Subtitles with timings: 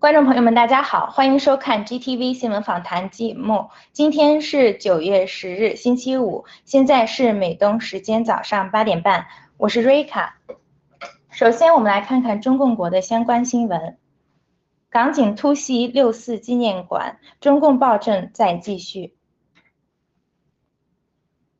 [0.00, 3.68] 观众朋友们，大家好，欢迎收看 GTV 新闻访谈节目。
[3.92, 9.26] 今天是九月十日，星期五，现在是美东时间早上八点半，
[9.58, 10.38] 我是瑞卡。
[11.28, 13.98] 首先，我们来看看中共国的相关新闻。
[14.88, 19.14] 港警突袭六四纪念馆，中共暴政在继续。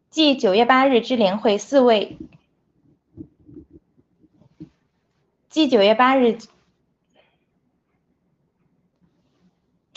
[0.09, 2.17] 继九月八日支联会四位，
[5.51, 6.39] 继九月八日。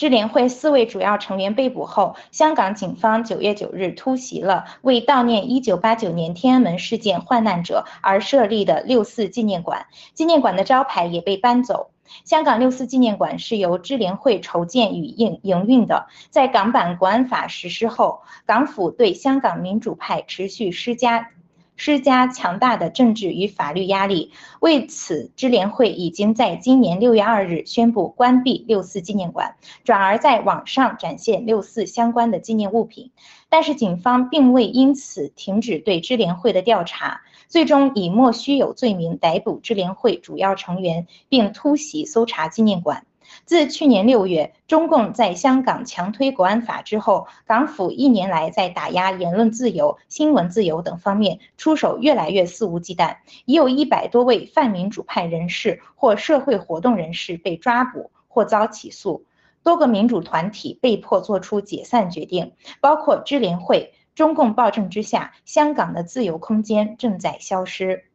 [0.03, 11.91] 支联会四位主要成员被捕后，香港警方九月九日突袭了为悼念一九八九年天安门事件患难者而设立的六四纪念馆，纪念馆的招牌也被搬走。
[12.25, 16.07] 香港六四纪念馆是由支联会筹建与营营运的。
[16.29, 21.29] 在港版国安法实施后，港府对香港民主派持续施加。
[21.75, 33.11] 施加强大的政治与法律压力，为此，支联会已经在今年六月二日宣布关闭六四纪念馆，转而在网上展现六四相关的纪念物品。
[33.49, 43.05] 但是，警方并未因此停止对支联会的调查，最终以莫须有罪名逮捕支联会主要成员，并突袭搜查纪念馆。
[43.45, 59.25] 自去年六月，中共在香港强推国安法之后，港府一年来在打压言论自由、新闻自由等方面出手越来越肆无忌惮，已有一百多位泛民主派人士或社会活动人士被抓捕或遭起诉，
[59.61, 63.93] 多个民主团体被迫做出解散决定，包括支联会。
[64.15, 68.05] 中共暴政之下，香港的自由空间正在消失。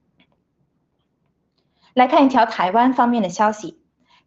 [1.93, 3.78] 来看一条台湾方面的消息。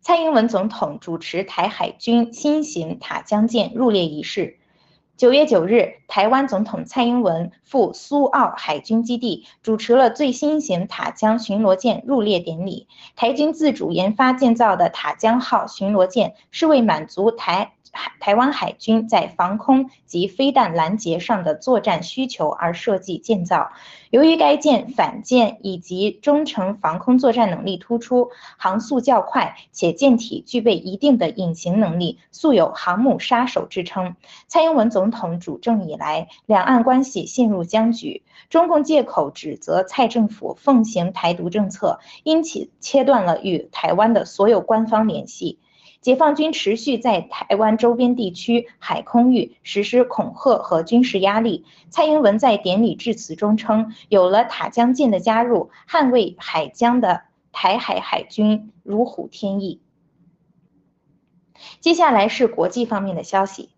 [0.03, 4.60] 蔡英文总统主持台海军新型塔江舰入列仪式。
[5.21, 12.87] 九月九日，台湾总统蔡英文赴苏澳海军基地主持了最新型塔江巡逻舰入列典礼。
[13.15, 17.73] 台军自主研发建造的塔江号巡逻舰是为满足台。
[17.93, 23.73] 海台湾海军在防空及飞弹拦截上的作战需求而设计建造。
[24.11, 34.15] 由于该舰反舰以及中程防空作战能力突出，航速较快，且舰体具备一定的隐形能力，素有“航母杀手”之称。
[34.47, 38.23] 蔡英文总统主政以来，两岸关系陷入僵局。
[38.49, 45.59] 中共借口指责蔡政府奉行台独政策，因此切断了与台湾的所有官方联系。
[46.01, 51.63] 解放军持续在台湾周边地区海空域实施恐吓和军事压力。
[51.89, 57.21] 蔡英文在典礼致辞中称：“有了塔江舰的加入，捍卫海疆的
[57.51, 59.79] 台海海军如虎添翼。”
[61.79, 63.69] 接下来是国际方面的消息：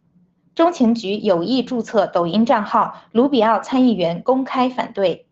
[0.55, 5.25] 中情局有意注册抖音账号，卢比奥参议员公开反对。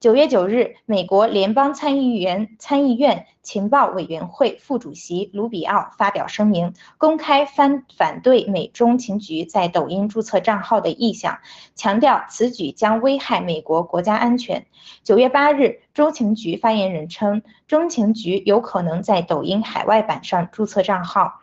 [0.00, 11.38] 九月九日，美国联邦参议员参议院情报委员会副主席卢比奥发表声明，公开反反对美中情局在抖音注册账号的意向，
[11.76, 14.66] 强调此举将危害美国国家安全。
[15.04, 21.40] 九月八日，中情局发言人称，中情局有可能在抖音海外版上注册账号。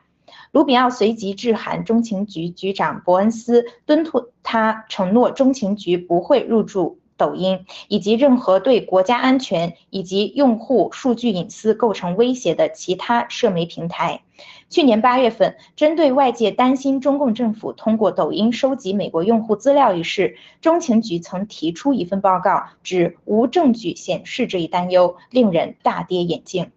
[0.51, 6.97] 卢比奥随即致函中情局局长伯恩斯，敦促他承诺中情局不会入驻。
[7.17, 14.23] 抖音以及任何对国家安全以及用户数据隐私构成威胁的其他社媒平台。
[14.69, 26.71] 去年八月份，针对外界担心中共政府通过抖音收集美国用户资料一事，中情局曾提出一份报告，指无证据显示这一担忧，令人大跌眼镜。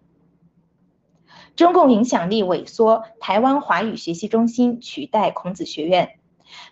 [1.55, 6.17] 中共影响力萎缩，台湾华语学习中心取代孔子学院。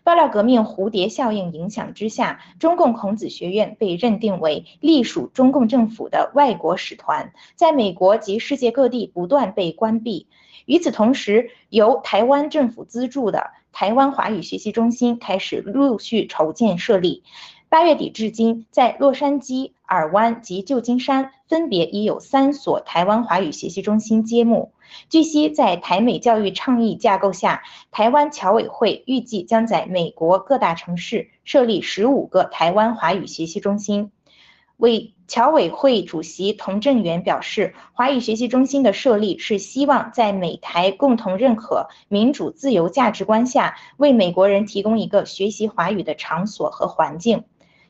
[0.03, 10.27] 爆料革命蝴蝶效应影响之下，中共孔子学院被认定为隶属中共政府的外国使团，在美国及世界各地不断被关闭。
[10.65, 17.23] 与此同时，由台湾政府资助的台湾华语学习中心开始陆续筹建设立。
[17.69, 24.72] 八月底至今，在洛杉矶、尔湾及旧金山分别已有三所台湾华语学习中心揭幕。
[25.09, 34.11] 据悉，在台美教育倡议架构下，台湾侨委会预计将在美国各大城市设立十五个台湾华语学习中心。
[34.77, 47.45] 为侨委会主席童振源表示，华语学习中心的设立是希望在美台共同认可民主自由价值观下，为美国人提供一个学习华语的场所和环境。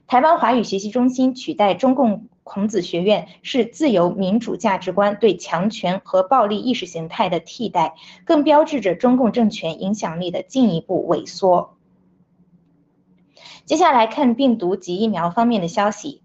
[0.05, 7.95] 台湾华语学习中心取代中共孔子学院，是自由民主价值观对强权和暴力意识形态的替代，
[8.25, 11.77] 更标志着中共政权影响力的进一步萎缩。
[13.65, 16.21] 接下来看病毒及疫苗方面的消息：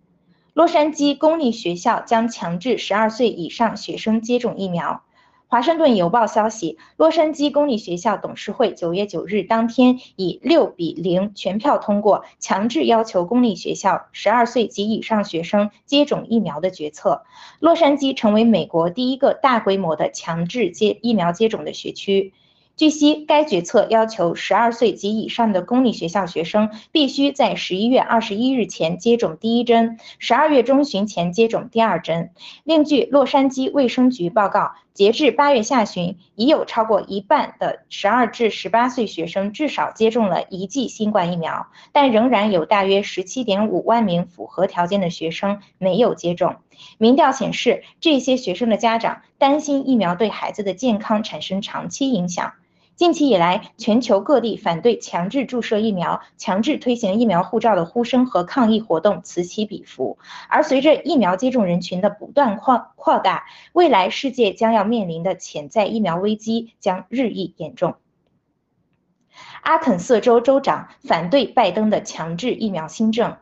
[0.55, 5.05] 洛杉矶公立学校将强制十二岁以上学生接种疫苗。
[5.51, 17.23] 华盛顿邮报消息，洛杉矶公立学校董事会九月九日当天以六比零全票通过强制要求公立学校十二岁及以上学生接种疫苗的决策。
[17.61, 22.35] 洛杉矶成为美国第一个大规模的强制接疫苗接种的学区。
[22.77, 32.31] 据悉，该决策要求十二岁及以上的公立学校学生必须在十一月二十一日前接种第一针，十二月中旬前接种第二针。
[32.63, 46.57] 另据洛杉矶卫生局报告，截至八月下旬，已有超过一半的十二至十八岁学生至少接种了一剂新冠疫苗，但仍然有大约十七点五万名符合条件的学生没有接种。
[46.99, 52.55] 民调显示，这些学生的家长担心疫苗对孩子的健康产生长期影响。
[52.99, 60.19] 近期以来，全球各地反对强制注射疫苗、强制推行疫苗护照的呼声和抗议活动此起彼伏。
[60.49, 67.95] 而随着疫苗接种人群的不断扩扩大，未来世界将要面临的潜在疫苗危机将日益严重。
[69.63, 73.37] 阿肯色州州长反对拜登的强制疫苗新政。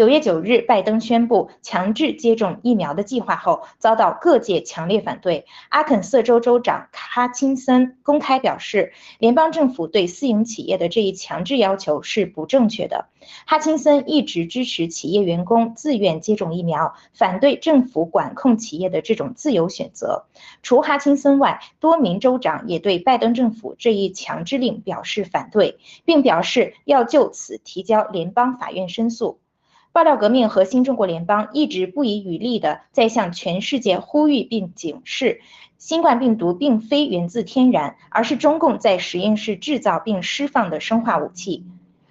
[0.00, 5.44] 九月九日，拜登宣布强制接种疫苗的计划后，遭到各界强烈反对。
[5.68, 13.08] 阿肯色州州长哈钦森公开表示，联邦政府对私营企业的这一强制要求是不正确的。
[13.44, 20.24] 哈钦森一直支持企业员工自愿接种疫苗，反对政府管控企业的这种自由选择。
[20.62, 29.38] 除哈钦森外，多名州长也对拜登政府这一强制令表示反对，并表示要就此提交联邦法院申诉。
[29.92, 35.40] 爆料革命和新中国联邦一直不遗余力地在向全世界呼吁并警示，
[35.78, 41.66] 新冠病毒并非源自天然，而是中共在实验室制造并释放的生化武器。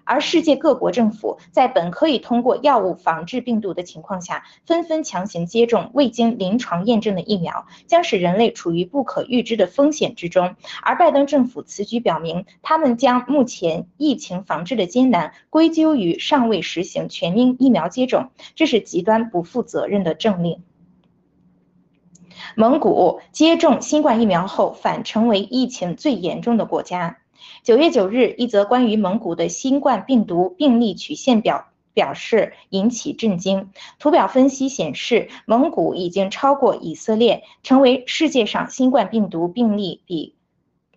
[0.10, 10.56] 而世界各国政府在本可以通过药物防治病毒的情况下，纷纷强行接种未经临床验证的疫苗，将使人类处于不可预知的风险之中。
[10.82, 20.64] 而拜登政府此举表明，他们将目前疫情防治的艰难归咎于尚未实行全民疫苗接种，这是极端不负责任的政令。
[22.56, 27.20] 蒙古接种新冠疫苗后反成为疫情最严重的国家。
[27.64, 33.72] 九月九日，一则关于蒙古的新冠病毒病例曲线表表示引起震惊。
[34.00, 40.36] 图表分析显示，蒙古已经超过以色列，成为世界上新冠病毒病例比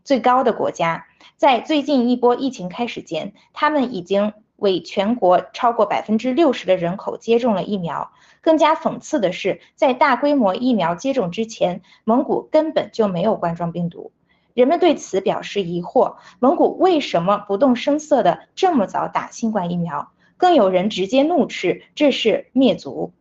[0.04, 1.06] 最高的国家。
[1.36, 8.12] 在最近一波疫情开始前，他们已经为全国超过百分之六十的人口接种了疫苗。
[8.40, 14.12] 更加讽刺的是，在大规模疫苗接种之前，蒙古根本就没有冠状病毒。
[14.54, 20.10] 人们对此表示疑惑：蒙古为什么不动声色地这么早打新冠疫苗？
[20.36, 23.12] 更有人直接怒斥这是灭族。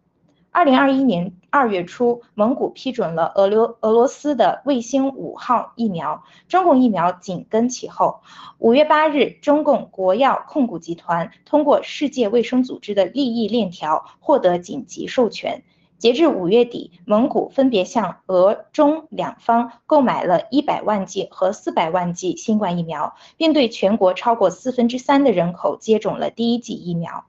[0.54, 8.20] 二零二一年二月初，蒙古批准了俄罗俄罗斯的卫星五号疫苗，中共疫苗紧跟其后。
[8.58, 15.64] 五月八日，中共国药控股集团通过世界卫生组织的利益链条获得紧急授权。
[16.02, 27.26] 截至五月底，蒙古分别向俄中两方购买了一百万剂和四百万剂新冠疫苗，并对全国超过四分之三的人口接种了第一剂疫苗。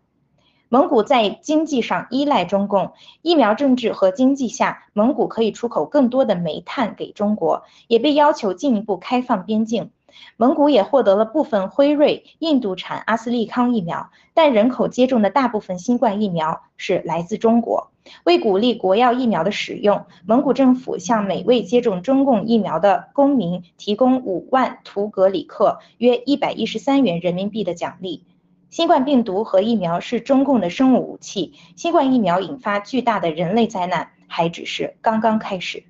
[0.71, 9.91] 蒙古在经济上依赖中共，疫苗政治和经济下，蒙古可以出口更多的煤炭给中国，也被要求进一步开放边境。
[10.39, 17.92] 蒙古也获得了部分辉瑞、印度产阿斯利康疫苗，但人口接种的大部分新冠疫苗是来自中国。
[18.25, 28.25] 为鼓励国药疫苗的使用，蒙古政府向每位接种中共疫苗的公民提供五万图格里克（约一百一十三元人民币）的奖励。
[28.71, 35.85] 新冠病毒和疫苗是中共的生物武器，新冠疫苗引发巨大的人类灾难还只是刚刚开始。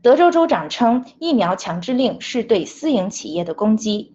[0.00, 4.13] 德州州长称，疫苗强制令是对私营企业的攻击。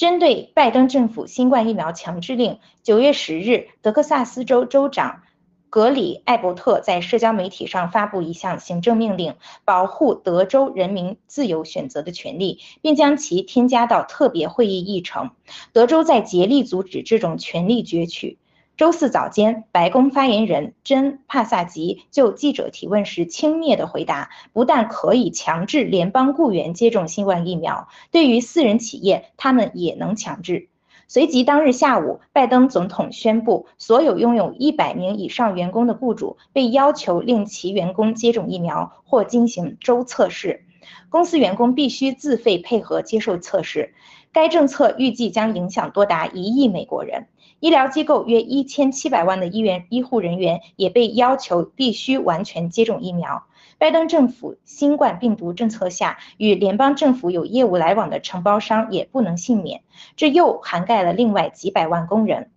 [0.00, 5.20] 针对拜登政府新冠疫苗强制令，九月十日，德克萨斯州州长
[5.68, 9.34] 格里艾伯特在社交媒体上发布一项行政命令，
[9.66, 15.32] 保护德州人民自由选择的权利，并将其添加到特别会议议程。
[15.74, 18.38] 德州在竭力阻止这种权利攫取。
[18.80, 30.70] 周四早间，白宫发言人珍·帕萨吉就记者提问时轻蔑地回答：“不但可以强制联邦雇员接种新冠疫苗，对于私人企业，他们也能强制。”
[31.08, 40.64] 随即，当日下午，拜登总统宣布，所有拥有一百名以上员工的雇主被要求令其员工接种疫苗或进行周测试，
[41.10, 43.92] 公司员工必须自费配合接受测试。
[44.32, 47.26] 该政策预计将影响多达一亿美国人。
[47.60, 53.44] 医疗机构约一千七百万的医员医护人员也被要求必须完全接种疫苗。
[53.78, 59.82] 拜登政府新冠病毒政策下与联邦政府有业务来往的承包商也不能幸免，
[60.16, 62.50] 这又涵盖了另外几百万工人。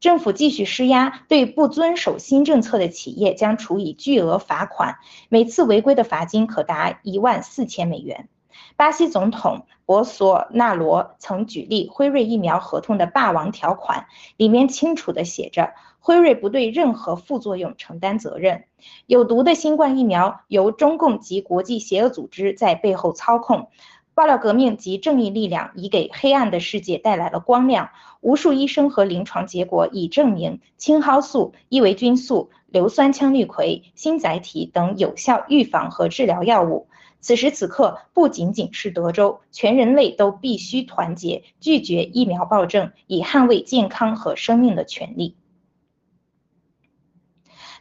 [0.00, 4.96] 政府继续施压，对不遵守新政策的企业将处以巨额罚款，
[5.28, 8.28] 每次违规的罚金可达一万四千美元。
[8.76, 14.06] 巴西总统博索纳罗曾举例辉瑞疫苗合同的霸王条款，
[14.36, 18.66] 里面清楚地写着，辉瑞不对任何副作用承担责任。
[19.06, 23.68] 有毒的新冠疫苗由中共及国际邪恶组织在背后操控。
[24.14, 27.90] 爆料革命及正义力量已给黑暗的世界带来了光亮。
[28.20, 36.86] 无数医生和临床结果已证明，青蒿素、伊维菌素、硫酸羟氯喹、新载体等有效预防和治疗药物。
[37.20, 45.36] 此时此刻，不仅仅是德州，全人类都必须团结，拒绝疫苗暴政，以捍卫健康和生命的权利。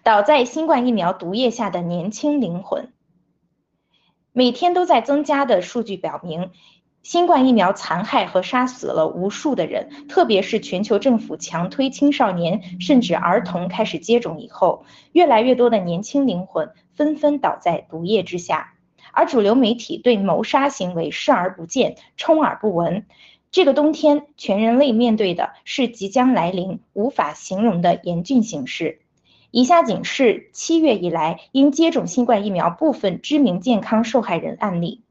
[0.03, 2.93] 倒在新冠疫苗毒液下的年轻灵魂。
[4.31, 6.51] 每天都在增加的数据表明，
[7.01, 18.73] 新冠疫苗残害和杀死了无数的人，特别是全球政府强推青少年甚至儿童开始接种以后，越来越多的年轻灵魂纷纷倒在毒液之下，
[19.11, 23.05] 而主流媒体对谋杀行为视而不见、充耳不闻。
[23.51, 28.99] 这个冬天，全人类面对的是即将来临、无法形容的严峻形势。
[29.51, 35.01] 以下仅是七月以来因接种新冠疫苗部分知名健康受害人案例：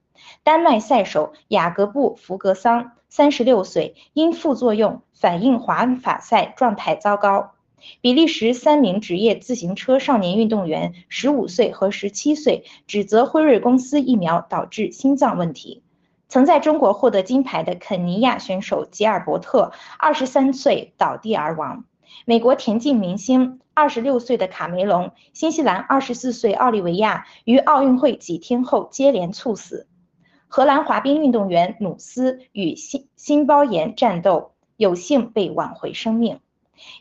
[0.45, 7.55] 丹麦赛手雅各布·福格桑，三十六岁，因副作用反映滑法赛状态糟糕；
[8.01, 15.83] 比利时三名职业自行车少年运动员，十五岁和十七岁，指责辉瑞公司疫苗导致心脏问题；
[16.29, 21.85] 曾在中国获得金牌的肯尼亚选手吉尔伯特，二十三岁倒地而亡；
[22.25, 23.61] 美国田径明星。
[23.75, 29.87] 二十六岁的卡梅隆，新西兰二十四岁奥利维亚于奥运会几天后接连猝死。
[30.49, 36.41] 荷兰滑冰运动员努斯与心心包炎战斗，有幸被挽回生命。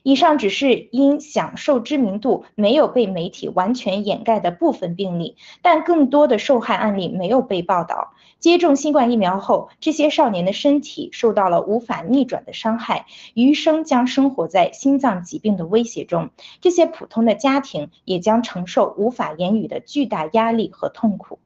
[0.04, 8.14] 以上只是因享受知名度没有被媒体完全掩盖的部分病例，但更多的受害案例没有被报道。
[8.40, 16.30] 接种新冠疫苗后，这些少年的身体受到了无法逆转的伤害，余生将生活在心脏疾病的威胁中。
[16.62, 21.40] 这些普通的家庭也将承受无法言语的巨大压力和痛苦。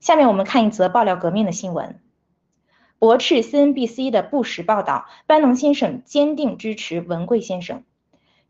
[0.00, 2.00] 下面我们看一则爆料革命的新闻。
[2.98, 7.84] 驳斥 CNBC 的不实报道，班农先生坚定支持文贵先生。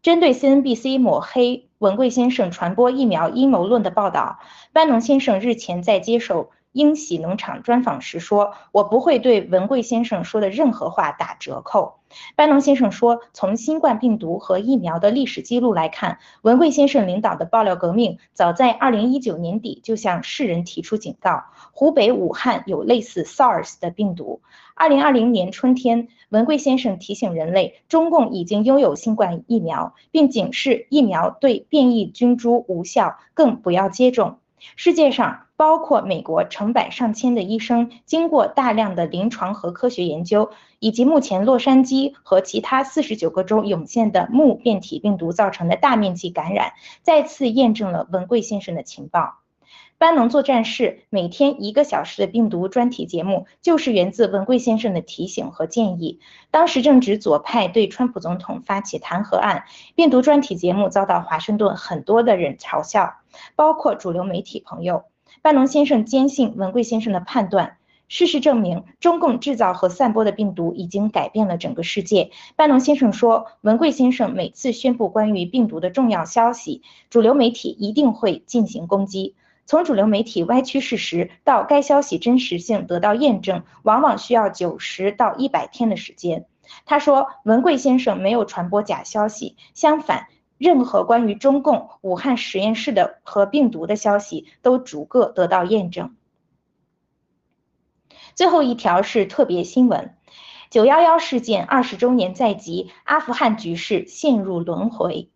[0.01, 4.39] 针对 CNBC 抹黑文贵先生传播疫苗阴谋论的报道，
[4.73, 6.51] 班农先生日前在接受。
[6.79, 11.99] 英喜农场专访时说：“我不会对文贵先生说的任何话打折扣。”
[12.37, 21.43] 班农先生说：“从新冠病毒和疫苗的历史记录来看，文贵先生领导的爆料革命早在2019年底就向世人提出警告：
[21.73, 24.41] 湖北武汉有类似 SARS 的病毒。
[24.77, 34.39] 2020年春天，文贵先生提醒人类，中共已经拥有新冠疫苗，并警示疫苗对变异菌株无效，更不要接种。
[34.77, 49.41] 世界上。”包括美国成百上千的医生，经过大量的临床和科学研究，以及目前洛杉矶和其他四十九个州涌现的木变体病毒造成的大面积感染，再次验证了文贵先生的情报。
[49.99, 56.21] 班农作战室每天一个小时的病毒专题节目，就是源自文贵先生的提醒和建议。
[56.53, 59.65] 当时正值左派对川普总统发起弹劾案，
[59.97, 63.15] 病毒专题节目遭到华盛顿很多的人嘲笑，
[63.57, 65.03] 包括主流媒体朋友。
[65.43, 67.77] 班农先生坚信文贵先生的判断。
[68.07, 72.31] 事实证明，中共制造和散播的病毒已经改变了整个世界。
[72.55, 79.35] 班农先生说，文贵先生每次宣布关于病毒的重要消息，主流媒体一定会进行攻击。
[79.69, 86.47] 从主流媒体歪曲事实到该消息真实性得到验证，往往需要九十到一百天的时间。
[86.87, 90.29] 他说，文贵先生没有传播假消息，相反。
[90.57, 96.17] 任何关于中共武汉实验室的和病毒的消息都逐个得到验证。
[98.35, 100.15] 最后一条是特别新闻：
[100.71, 105.29] 九幺幺事件二十周年在即，阿富汗局势陷入轮回。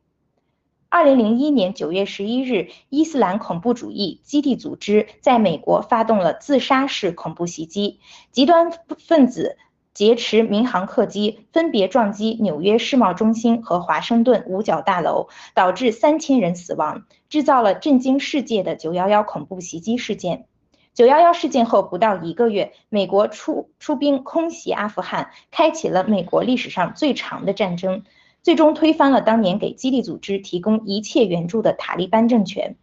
[0.93, 7.99] 二零零一年九月十一日，伊斯兰恐怖主义基地组织在美国发动了自杀式恐怖袭击，
[8.31, 9.57] 极端分子。
[9.95, 20.45] 劫持民航客机，分别撞击纽约世贸中心和华盛顿五角大楼，导致三千人死亡，制造了震惊世界的九幺幺恐怖袭击事件。
[20.93, 28.03] 九幺幺事件后不到一个月，美国出出兵空袭阿富汗，开启了美国历史上最长的战争，
[28.43, 32.77] 最终推翻了当年给基地组织提供一切援助的塔利班政权。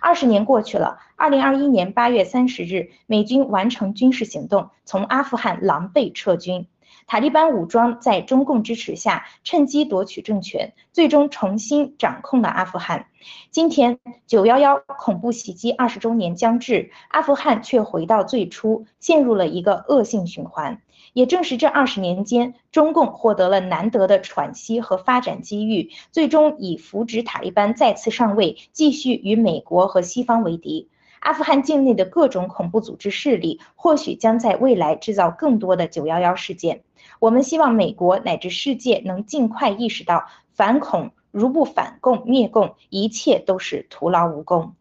[0.00, 6.66] 二十年过去了，二零二一年八月三十日，美军完成军事行动，从阿富汗狼狈撤军。
[7.06, 13.06] 塔利班武装在中共支持下趁机夺取政权，最终重新掌控了阿富汗。
[13.50, 20.80] 今天九幺幺恐怖袭击二十周年将至，阿富汗却回到最初，陷入了一个恶性循环。
[21.14, 30.90] 也正是这二十年间，中共获得了难得的喘息和发展机遇，最终以扶植塔利班再次上位，继续与美国和西方为敌。
[31.20, 36.82] 阿富汗境内的各种恐怖组织势力，或许将在未来制造更多的九幺幺事件。
[37.20, 44.74] 我们希望美国乃至世界能尽快意识到，反恐如不反共灭共，一切都是徒劳无功。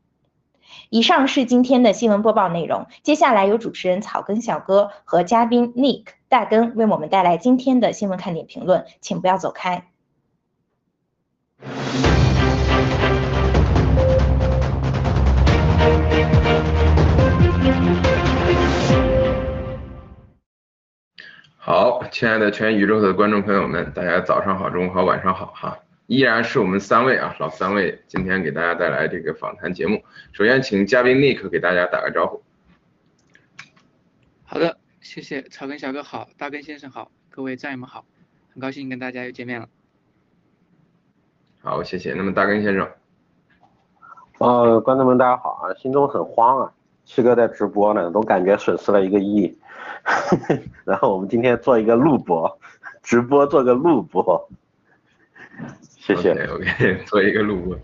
[0.93, 9.87] 以上是今天的新闻播报内容，接下来由主持人草根小哥和嘉宾 Nick 大根为我们带来今天的新闻看点评论，请不要走开。
[21.57, 25.75] 好，亲爱的全宇宙的观众朋友们，大家早上好，中午好，晚上好哈！
[26.07, 30.03] 依然是我们三位啊，老三位，今天给大家带来这个访谈节目。
[30.33, 32.43] 首先，请嘉宾 Nick 给大家打个招呼。
[34.43, 38.03] 好的，谢谢草根小哥好，大根先生好，各位战友们好，
[38.51, 39.69] 很高兴跟大家又见面了。
[41.61, 42.13] 好，谢谢。
[42.13, 42.89] 那么大根先生，
[44.39, 46.73] 呃，观众们大家好啊，心中很慌啊，
[47.05, 49.57] 七哥在直播呢，总感觉损失了一个亿。
[50.83, 52.59] 然后我们今天做一个录播，
[53.01, 54.49] 直播做个录播，
[56.05, 56.33] 谢谢。
[56.47, 57.79] OK， 做一个录播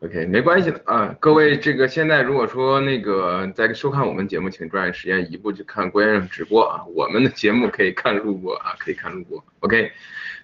[0.00, 1.14] ，OK，没关系的啊。
[1.20, 6.82] 各位，这个现在如果说那个在收看我们节目，请抓紧时间移步去看郭先生直播啊。
[6.94, 9.44] 我们的节目可以看录播啊，可以看录播。
[9.60, 9.92] OK，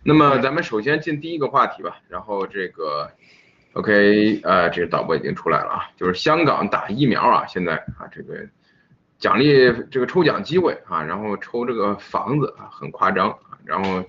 [0.02, 1.96] 那么咱们首先进第一个话题吧。
[2.08, 3.10] 然后这个
[3.72, 8.46] OK，呃，这个导播已经出来了啊，就是香港打疫苗啊，现在啊这个。
[9.16, 14.04] 奖励这个抽奖机会啊，然后抽这个房子啊，很夸张啊，然后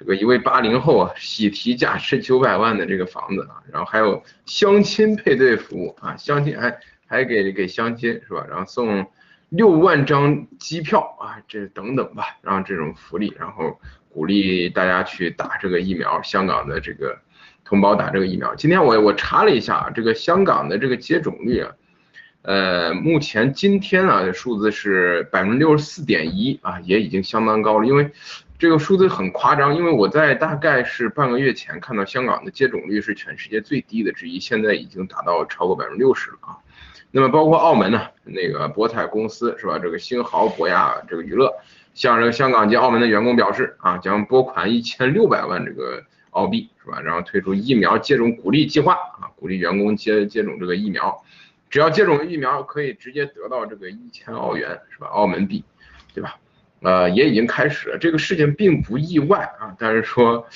[0.00, 8.46] 这个一位八零后啊，喜提价值九百万的这个房子啊，然后还有相亲配对服务啊，相亲还还给给相亲是吧？
[8.48, 9.06] 然后送
[9.50, 17.18] 六万张机票啊，这等等吧，然后这种福利，然后鼓励大家去打这个疫苗，香港的这个
[17.62, 18.54] 同胞打这个疫苗。
[18.54, 21.72] 今天我我查了一下啊这个香港的这个接种率啊。
[22.40, 27.86] 呃，目前今天啊，数字是百分之六十四点一啊，也已经相当高了。
[27.86, 28.10] 因为
[28.60, 36.58] 这个数字很夸张，因为我在大概是半个月前看到香港的接种率是全世界最低的之一，现在已经达到超过百分之六十了啊。
[37.10, 39.78] 那么包括澳门呢，那个博彩公司是吧？
[39.78, 41.50] 这个星豪博亚这个娱乐
[41.94, 47.00] 向这个香港及澳门的员工表示啊，将拨款一千六百万这个澳币是吧？
[47.00, 51.24] 然后推出疫苗接种鼓励计划啊，鼓励员工接接种这个疫苗。
[51.70, 55.06] 只要接种了疫苗，可以直接得到这个一千澳元，是吧？
[55.06, 55.64] 澳门币，
[56.12, 56.36] 对吧？
[56.80, 59.76] 呃，也已经开始了，这个事情并不意外啊。
[59.78, 60.46] 但是说，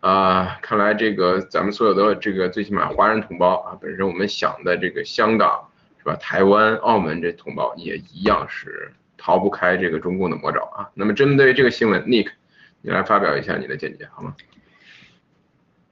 [0.00, 6.16] 啊，看来这个咱们所有的这个最起码华人同胞啊，本身我们想的这个香港，是吧？
[6.16, 10.90] 台湾、澳门这同胞也一样是逃不开这个中共的魔爪啊。
[10.94, 12.28] 那么针对这个新闻，Nick，
[12.82, 14.34] 你来发表一下你的见解好吗？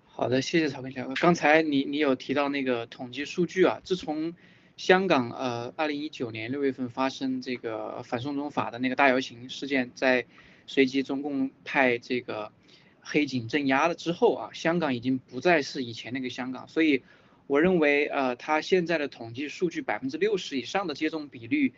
[0.07, 1.13] 好的，谢谢曹根小哥。
[1.21, 4.33] 刚才你你有提到那个统计数据啊，自从
[4.77, 10.27] 香港呃，二零一九年六月份发生这个反送中法的那个大游行事件，在
[10.67, 12.53] 随即中共派这个
[13.01, 17.03] 黑警镇压了之后啊，香港已经不再是以前那个香港，所以
[17.47, 21.73] 我认为呃，他现在的统计数据百分之六十以上的接种比率，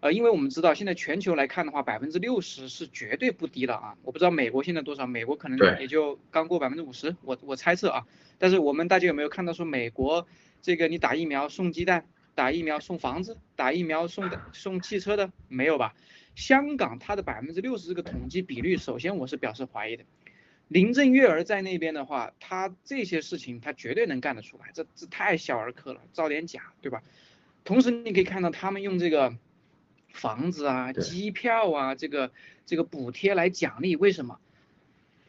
[0.00, 8.06] 呃，因为我们知道现在全球来看的话，百分之六十是绝对不低了啊，我不知道美国现在多少，美国可能也就刚过百分之五十，我我猜测啊，
[8.38, 10.26] 但是我们大家有没有看到说美国
[10.60, 12.04] 这个你打疫苗送鸡蛋？
[12.34, 15.94] 打疫苗送房子，打疫苗送的送汽车的没有吧？
[16.34, 20.04] 香港它的百分之六十这个统计比率，首先我是表示怀疑的。
[20.66, 27.02] 林郑月娥在那边的话，他这些事情他绝对能干得出来，这这太小儿科了，造点假，对吧？
[27.64, 29.36] 同时你可以看到他们用这个
[30.08, 32.32] 房子啊、机票啊、这个
[32.66, 34.40] 这个补贴来奖励，为什么？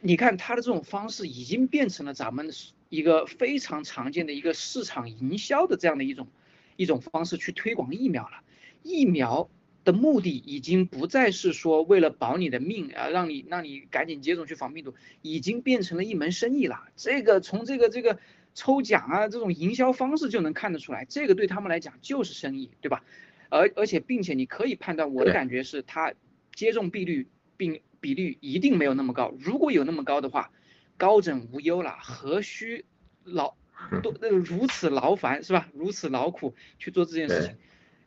[0.01, 2.49] 你看他的这种方式已经变成了咱们
[2.89, 6.27] 一个非常常见的一个市场营销的这样的一种。
[6.75, 8.43] 一种方式去推广疫苗了，
[8.83, 9.49] 疫苗
[9.83, 16.87] 的目的已经不再是说为了保你的命啊，让你让你赶紧接种去防病毒，已经变成了一门生意了。
[16.95, 18.19] 这个从这个这个
[18.53, 23.03] 抽奖啊这种营销方式就能看得出来，这个对他们来讲就是生意，对吧？
[23.49, 26.13] 而而且并且你可以判断，我的感觉是他
[26.53, 30.51] 接种比率并比率一定没有那么高，如果有那么高的话，
[30.97, 32.85] 高枕无忧了，何须
[33.23, 33.53] 老
[34.01, 35.69] 多如此劳烦是吧？
[35.73, 37.57] 如此劳苦去做这件事情，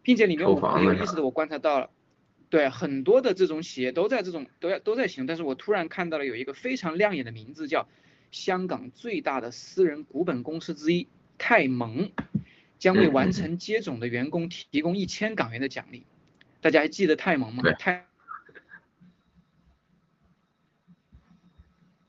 [0.03, 1.91] 并且里面我很有意思的，我观察到了，
[2.49, 7.89] 对很多的这种企业都在这种都要都在行，但是我突然看到了有一个非常亮眼的名字，叫
[8.31, 11.07] 香港最大的私人股本公司之一
[11.39, 12.11] 泰蒙，
[12.79, 16.07] 将为完成接种的员工提供一千港元的奖励。
[16.61, 17.63] 大家还记得泰蒙吗？
[17.79, 18.07] 泰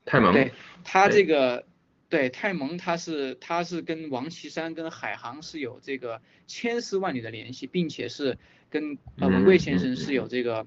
[0.04, 1.69] 泰蒙，对他这个。
[2.10, 8.36] 对泰蒙，他是他是跟王岐山跟海航是有这个千丝万缕的联系，并且是
[8.68, 10.66] 跟呃文贵先生是有这个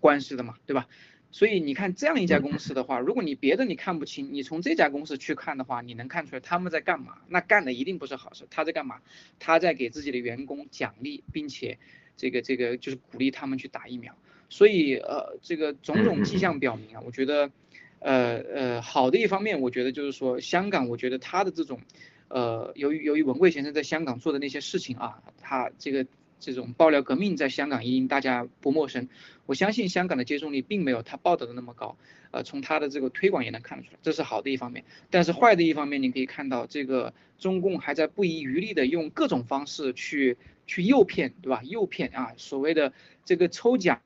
[0.00, 0.88] 关系的嘛，对吧？
[1.30, 7.18] 所以你看这样一家公司的话，如果你别的你看不清，你从这家公司去看的话，你能看出来他们在干嘛？
[7.28, 8.44] 那干的一定不是好事。
[8.50, 9.00] 他在干嘛？
[9.38, 11.78] 他在给自己的员工奖励，并且
[12.16, 14.16] 这个这个就是鼓励他们去打疫苗。
[14.48, 17.52] 所以呃，这个种种迹象表明啊，我觉得。
[18.00, 21.80] 呃呃，好的一方面，我觉得就是说，香港，我觉得他的这种，
[22.28, 26.06] 呃，由于由于文贵先生在香港做的那些事情啊，他这个
[26.38, 29.08] 这种爆料革命在香港已经大家不陌生。
[29.46, 31.96] 我相信香港的接种率并没有他报道的那么高，
[32.32, 34.84] 呃，从他的这个推广也能看得出来，这是好的一方面。
[35.10, 41.62] 但是坏的一方面，你可以看到这个中共还在不遗余力的用各种方式去去诱骗，对吧？
[41.64, 42.92] 诱骗啊，所谓的
[43.24, 44.00] 这个抽奖。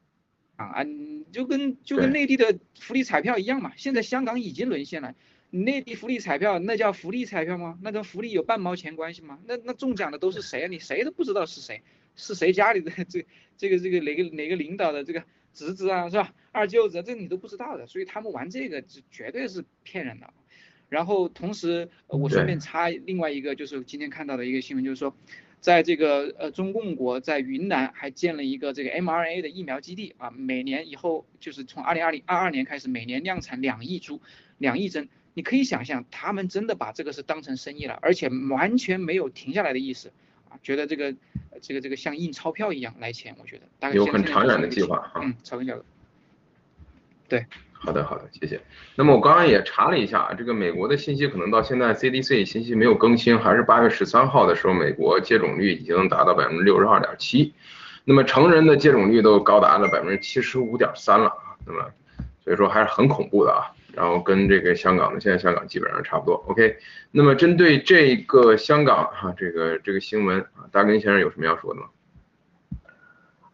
[0.65, 5.15] 啊，你就跟就跟内地的福利彩票一样嘛，现在香港已经沦陷了。
[5.51, 7.79] 内地福利彩票那叫福利彩票吗？
[7.83, 9.41] 那跟福利有半毛钱关系吗？
[9.47, 10.69] 那那中奖的都是谁啊？
[10.69, 11.83] 你谁都不知道是谁，
[12.15, 16.33] 是谁家里的这这个这个哪个哪个领导的这个侄子啊，是吧？
[16.53, 17.87] 二舅子，这你都不知道的。
[17.87, 20.33] 所以他们玩这个是绝对是骗人的。
[20.89, 25.17] 然后同时，我顺便插另外一个，就是今天看到的一个新闻，就是说。
[25.61, 34.21] 在这个呃中共国在云南还建了一个这个 mRNA 的疫苗基地啊，每年以后就是从二零二零二二年开始，每年量产两亿株、
[34.59, 35.09] 两亿针。
[35.33, 40.11] 你可以想象，他们真的把这个是当成生意了，而且完全没有停下来的意思
[40.49, 41.15] 啊，觉得这个
[41.63, 45.85] 这个这个像印钞票一样来钱，我觉得大概有很长远的计划嗯，超级的，
[47.29, 47.47] 对。
[47.83, 48.61] 好的，好的，谢谢。
[48.95, 57.55] 那么我刚刚也查了一下，这个美国的信息可能到现在 CDC 信息没有更新，还是八月十三号的时候，美国接种率已经达到百分之六十二点七，
[58.05, 61.33] 那么成人的接种率都高达了百分之七十五点三了，
[61.67, 61.83] 那么
[62.45, 63.73] 所以说还是很恐怖的啊。
[63.95, 66.35] 然后跟这个香港的，现在香港基本上差不多。
[66.49, 66.77] OK，
[67.11, 71.87] 那么针对这个香港哈这个这个新闻啊，大根先生有什么要说的吗？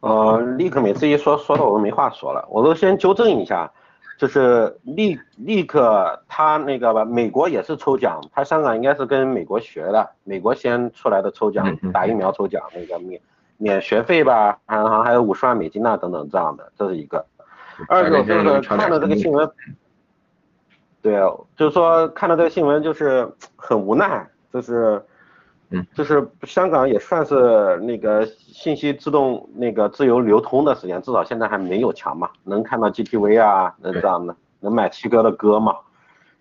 [0.00, 3.72] 呃，立刻每次一说说的我都没话说了，我都先纠正一下。
[4.18, 13.20] 就是立立刻，他那个吧，美国也是抽奖，他香港应该是跟美国学的，美国先出来的抽奖，打疫苗抽奖那个免
[13.58, 17.24] 免学费吧，好像还有五十万美金呐等等这样的，这是一个。
[17.88, 19.50] 二个就是看了这个新闻，
[21.02, 21.20] 对，
[21.56, 25.04] 就是说看到这个新闻就是很无奈，就是。
[25.70, 35.74] 嗯，就是香港也算是那个信息自动那个自由流通的时间，至少现在还没有强嘛，能看到 GTV 啊，能这样的，能买七哥的歌嘛，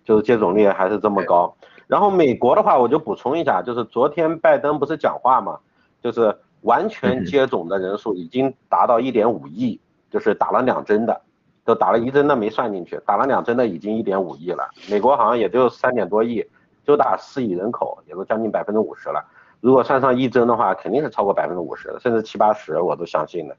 [0.04, 1.52] 就是接种率还是这么高。
[1.88, 5.58] 然后美国的话，我就补充一下，就是昨天拜登不是讲话嘛，
[6.00, 11.20] 就是完全接种的人数已经达到一点五亿，就是打了两针的，
[11.64, 14.70] 都打了一针的没算进去，打了两针的已经一点五亿了。
[14.88, 16.46] 美国好像也就三点多亿。
[16.86, 19.24] 就打四亿人口，也都将近百分之五十了。
[19.60, 23.56] 如果算上一针的话，肯定是超过百分之五十的，甚至七八十，我都相信的。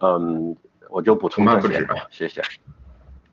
[0.00, 0.56] 嗯，
[0.88, 2.40] 我就补充这些，谢谢。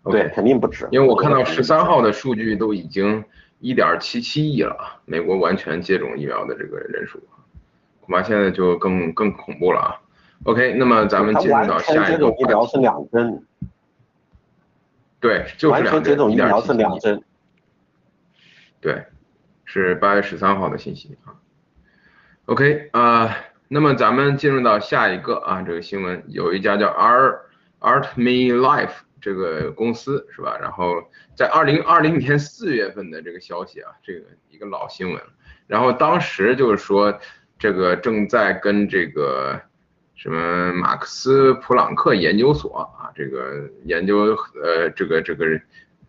[0.04, 0.88] 对，肯定不止。
[0.92, 3.24] 因为我看到十三号的数据都已经
[3.60, 7.20] 一点七七亿了，美国完全接种疫苗的这个人数，
[8.02, 9.96] 恐怕现在就更更恐怖了啊。
[10.46, 12.06] OK，那么咱们进入到下一个。
[12.08, 13.46] 接种疫苗是两针。
[15.20, 15.94] 对，就是两针。
[15.94, 17.24] 完全接种疫苗是两针。
[18.82, 19.06] 对。
[19.74, 21.32] 是八月十三号的信息啊
[22.48, 23.38] ，OK 啊，
[23.70, 27.40] 那么咱们进入到下一个啊，这个新闻有一家叫 Art
[27.80, 30.58] Art Me Life 这个公司是吧？
[30.60, 35.22] 然后在二零二零年四月份的这个消息啊，这个一个老新闻，
[35.68, 37.18] 然后当时就是说
[37.58, 39.58] 这个正在跟这个
[40.16, 45.46] 什么马克思普朗克研究所啊，这个研究呃这个这个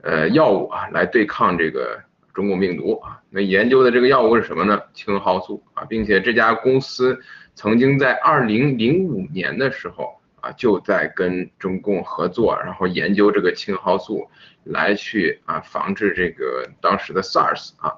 [0.03, 2.03] 呃药物啊来对抗这个。
[2.33, 4.81] 中共病毒啊，那研究的这个药物是什么呢？
[4.95, 7.21] 青蒿素啊，并且这家公司
[7.55, 14.29] 曾经在二零零五年的时候啊，就在跟中共合作，然后研究这个青蒿素
[14.65, 17.95] 来去啊防治这个当时的 SARS 啊。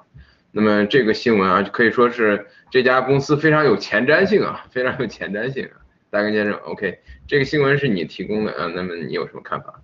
[0.51, 5.83] 那么这个新闻啊，可以说是这家公司非常有前瞻性啊，非常有前瞻性啊。
[6.11, 9.81] 大根先生，OK，这个新闻是你提供的啊，那么你有什么看法？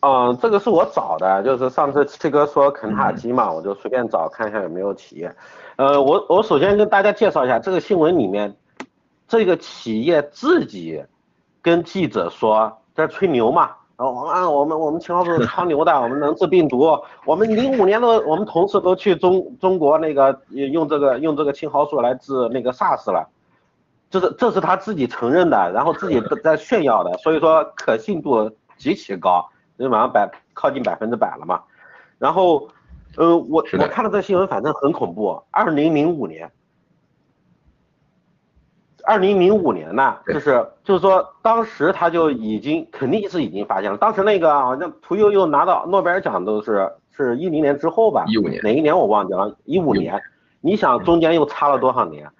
[0.00, 5.34] 嗯，这个是我找的，就是上次七哥说肯塔基嘛，我就随便找看一下有没有企业。
[5.76, 8.54] 呃，我我首先跟大家介绍一下这个新闻里面，
[9.26, 11.02] 这个企业自己
[11.62, 23.26] 跟记者说在吹牛嘛，然后啊我们我们青蒿素超牛的，我们能治病毒，我们零五年的我们同事都去中中国那个用这个用这个青蒿素来治那个 SARS 了，
[24.10, 29.48] 这是这是他自己承认的，然后自己在炫耀的，所以说可信度极其高。
[29.78, 31.62] 基本上百靠近百分之百了嘛，
[32.18, 32.68] 然后，
[33.16, 35.42] 呃，我我看到这新闻，反正很恐怖。
[35.50, 36.50] 二零零五年，
[39.04, 43.98] 二零零五年呢，就是就是说，当时他就已经肯定是已经发现了。
[43.98, 48.24] 当时那个好像屠呦呦拿到诺贝尔奖都是是一零年之后吧？
[48.28, 49.54] 一五年哪一年我忘记了？
[49.64, 50.20] 一五年，
[50.60, 52.30] 你想中间又差了多少年？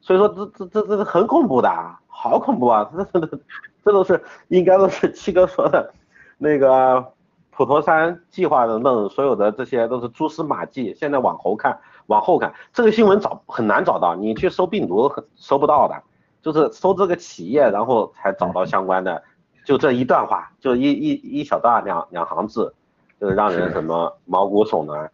[0.00, 1.68] 所以说这这这这很恐怖的，
[2.06, 2.88] 好恐怖啊！
[2.96, 3.38] 这这这
[3.84, 5.92] 这都是应该都是七哥说的。
[6.38, 7.12] 那个
[7.50, 10.94] 普陀山计划等等，所有的这些都是蛛丝马迹。
[10.94, 16.02] 现在往后看，往后看，这个新闻找很难找到，你去搜病毒搜不到的，
[16.42, 19.22] 就是搜这个企业，然后才找到相关的，
[19.64, 22.74] 就这一段话，就一一一小段两两行字，
[23.18, 25.10] 就是让人什么毛骨悚然。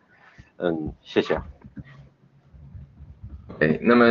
[0.59, 1.41] 嗯，谢谢。
[3.61, 4.05] 哎，那么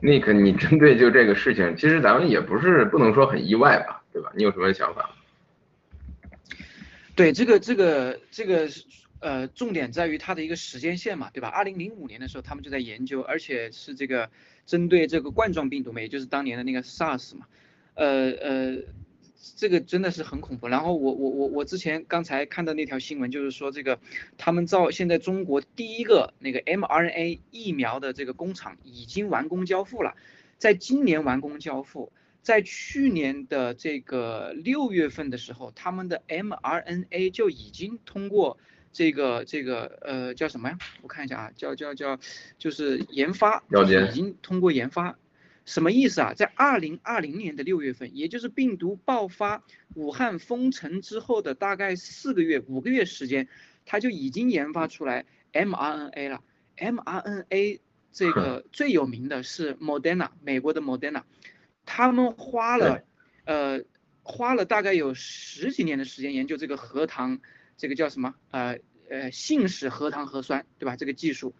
[0.00, 4.30] Nick，你针对就这个事情，其实咱们也不是不能说很意外吧，对吧？
[4.36, 5.10] 你有什么想法？
[7.22, 8.68] 对这个这个这个
[9.20, 11.46] 呃，重点在于它的一个时间线嘛，对吧？
[11.46, 14.28] 二零零五年的时候，他们就在研究，而且是这个
[14.66, 17.46] 针对这个冠状病毒嘛，也就是当年的那个 SARS 嘛，
[17.94, 18.78] 呃呃，
[19.54, 20.66] 这个真的是很恐怖。
[20.66, 24.00] 然后我我我我之前刚才看到那条新闻，就是说这个
[24.36, 30.16] 他们造现在中国第一个那个 mRNA 疫苗的这个工厂已经完工交付了，
[30.58, 32.10] 在今年完工交付。
[32.42, 38.58] 在去年的这个六月份的时候，他们的 mRNA 就已经通过
[38.92, 40.78] 这个这个呃叫什么呀？
[41.02, 42.18] 我看一下啊，叫叫叫，
[42.58, 43.62] 就是研发，
[44.10, 45.16] 已经通过研发，
[45.64, 46.34] 什么意思啊？
[46.34, 49.62] 在二零二零年的六月份，也就是病毒爆发、
[49.94, 53.46] 武汉封城之后的大概四个月、五个月时间，
[53.86, 56.42] 他就已经研发出来 mRNA 了。
[56.76, 57.78] mRNA
[58.10, 61.22] 这个 最有名的是 Moderna，美国的 Moderna。
[61.84, 63.02] 他们花了，
[63.44, 63.82] 呃，
[64.22, 67.40] 花了大概有十几年的时间研究这个核糖，
[67.76, 68.34] 这个叫什么？
[68.50, 68.78] 呃
[69.10, 70.96] 呃，信使核糖核酸，对吧？
[70.96, 71.54] 这个技术，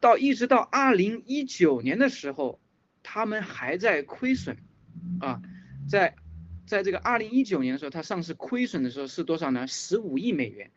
[0.00, 2.58] 到一直到二零一九年的时候，
[3.02, 4.56] 他们还在亏损，
[5.20, 5.42] 啊，
[5.90, 6.14] 在
[6.64, 9.66] 在这个二零一九年的时候，它上市亏损的时候是多少呢？
[9.66, 10.70] 十五亿美元，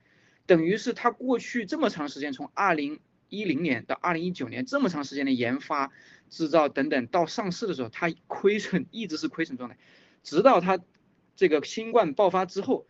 [0.45, 5.91] 等于是它过去这么长时间，从二零一零年到二零一九年这么长时间的研发。
[6.31, 9.79] 制造等等，到上市的时候，它亏损一直是亏损状态，
[10.21, 10.77] 直到它
[11.35, 12.85] 这个新冠爆发之后，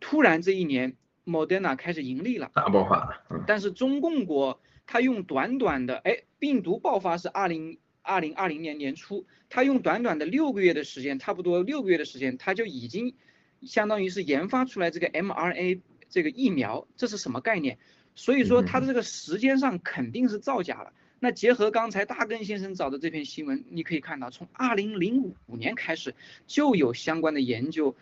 [0.00, 0.96] 突然这一年
[1.26, 3.22] ，Moderna 开始盈利了，大爆发。
[3.46, 13.14] 但是中共国它用短短的，哎，病毒爆发是二零二零二零年年初，它用短短的六个月的时间，差不多六个月的时间，它就已经
[13.60, 17.78] 相当于是研发出来这个 mRNA 这个疫苗，这是什么概念？
[18.18, 20.92] 所以说它的这个时间上肯定是造假了。
[21.20, 26.16] 那结合刚才大根先生找的这篇新闻，你可以看到，从二零零五年开始
[26.48, 27.94] 就有相关的研究。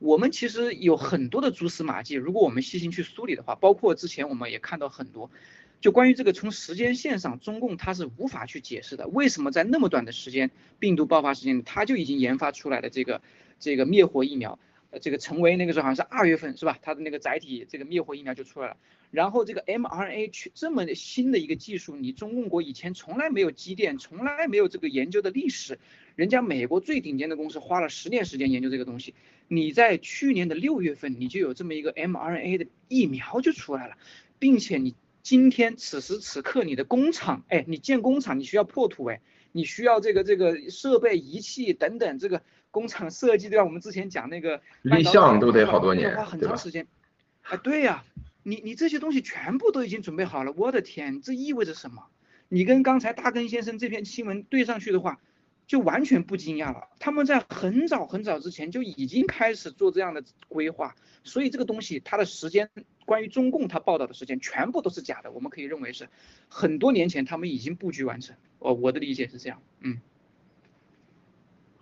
[0.00, 5.30] 我们其实有很多的蛛丝马迹，如果我们细心去梳理的话，包括之前我们也看到很多，
[5.80, 13.22] 就关于这个从时间线上，中共它是无法去解释的，为什么在那么短的时间，病毒爆发时间，它就已经研发出来的这个
[13.58, 14.58] 这个灭活疫苗。
[15.00, 16.78] 这个成为那个时候好像是二月份是吧？
[16.82, 18.76] 它的那个载体这个灭活疫苗就出来了。
[19.10, 25.78] 然后这个 mRNA 去这么新的一个技术，你中共国以前从来没有积淀，从来没有这个研究的历史。
[26.16, 29.14] 人家美国最顶尖的公司花了十年时间研究这个东西，
[29.46, 33.96] 你在去年的六月份你就有这么一个 mRNA 的疫苗就出来了，
[34.38, 39.20] 并且你今天此时此刻你的工厂，哎，你建工厂你需要破土哎，
[39.52, 42.42] 你需要这个这个设备仪器等等这个。
[42.74, 43.64] 工厂设计对吧？
[43.64, 46.88] 我们之前讲那个立项都得好多年，要花很长时间。
[47.42, 48.02] 啊，对呀，
[48.42, 52.02] 你你这些东西全部都已经准备好了，我的天，这意味着什么？
[52.48, 55.20] 你跟刚才大根先生这篇新闻对上去的话，
[55.68, 56.88] 就完全不惊讶了。
[56.98, 62.68] 他们在很早很早之前就已经开始做这样的规划，所以这个东西它的时间，
[63.06, 65.30] 关于中共他报道的时间全部都是假的。
[65.30, 66.08] 我们可以认为是
[66.48, 68.34] 很多年前他们已经布局完成。
[68.58, 70.00] 哦，我的理解是这样，嗯。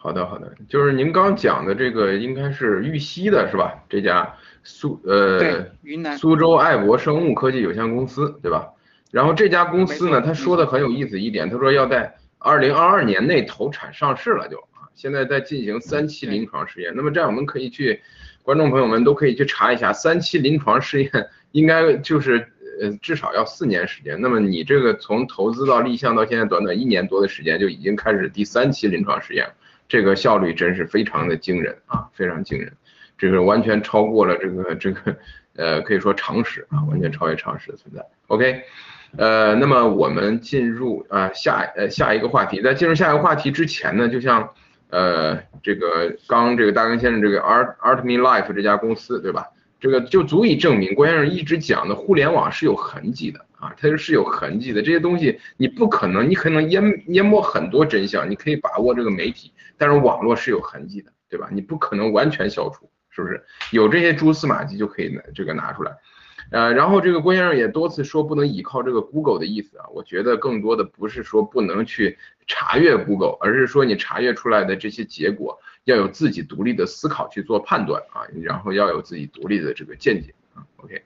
[0.03, 3.73] 好的，好的，就是您刚讲的这个应该是玉溪的是吧？
[3.89, 4.35] 这家
[4.65, 8.69] 苏呃云南苏州爱博生物科技有限公司对吧？
[9.13, 16.93] 然后这家公司呢，他说的很有意思一点，他说要在二零二二年内投产上市了就啊，现在在进行三期临床试验。
[16.97, 18.03] 那么这样我们可以去
[18.43, 21.11] 观众朋友们都可以去查一下，三期临床试验
[21.53, 22.45] 应该就是
[22.81, 24.21] 呃至少要四年时间。
[24.21, 29.49] 那么你这个从投资到立项到现在短短一年多的时间就已经开始第三期临床试验，
[29.93, 32.73] 这个效率真是非常的惊人啊，非常惊人，
[33.19, 35.15] 这个完全超过了这个这个
[35.55, 38.03] 呃可以说常识啊，完全超越常识的存在。
[38.29, 38.63] OK。
[39.19, 44.49] 呃，那么我们进入啊下呃下一个话题，在进入下一个话题之前呢，就像
[44.89, 49.47] 呃这个刚这个大根先生这个 Art Artme Life 这家公司对吧？
[49.79, 54.81] 这个就足以证明郭先生一直讲的互联网是有痕迹的啊，它是有痕迹的。
[54.81, 59.53] 这些东西你不可能，你可能淹淹没很多真相，你可以把握这个媒体，
[59.83, 61.49] 但是网络是有痕迹的，对吧？
[61.51, 63.45] 你不可能完全消除，是不是？
[63.73, 65.99] 有这些蛛丝马迹就可以拿这个拿出来。
[66.53, 72.17] 呃，然后这个郭先生也多次说不能依靠这个 Google 的意思啊，我觉得更多的不是说不能去
[72.47, 80.63] 查阅 Google，而是说你查阅出来的这些结果要有自己独立的思考去做判断啊，然后要有自己独立的这个见解啊。
[80.77, 81.03] OK，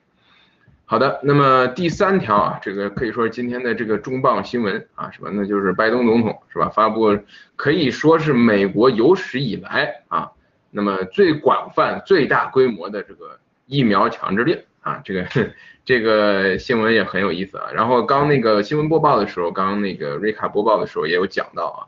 [0.89, 5.29] 好的，那么第三条啊，这个可以说是今天的这个重磅新闻啊，什么？
[5.33, 6.69] 那就是拜登总统是吧？
[6.69, 7.19] 发布
[7.57, 10.31] 可以说是美国有史以来啊，
[10.71, 14.59] 那么最广泛、最大规模的这个疫苗强制令。
[14.81, 15.27] 啊，这个
[15.85, 17.67] 这个新闻也很有意思啊。
[17.75, 21.81] 然后刚那个新闻播报的时候，刚那个瑞卡播报的时候也有讲到啊，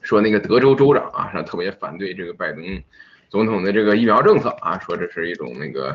[0.00, 2.82] 说那个德州州长啊，他特别反对这个拜登
[3.28, 5.94] 总统的这个疫苗政策啊，说这是一种那个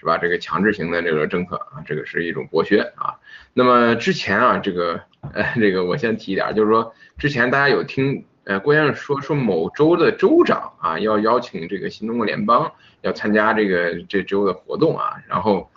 [0.00, 0.18] 是吧？
[0.18, 3.14] 这个强制型的这个政策啊，这个是一种剥削啊。
[3.52, 5.00] 那么之前啊，这个
[5.34, 12.72] 呃，这个我先提一点，就是说之前大家有听呃郭先生说说某州的州长啊要邀请这个新中国联邦。
[13.02, 15.70] 要参加这个这周的活动啊，然后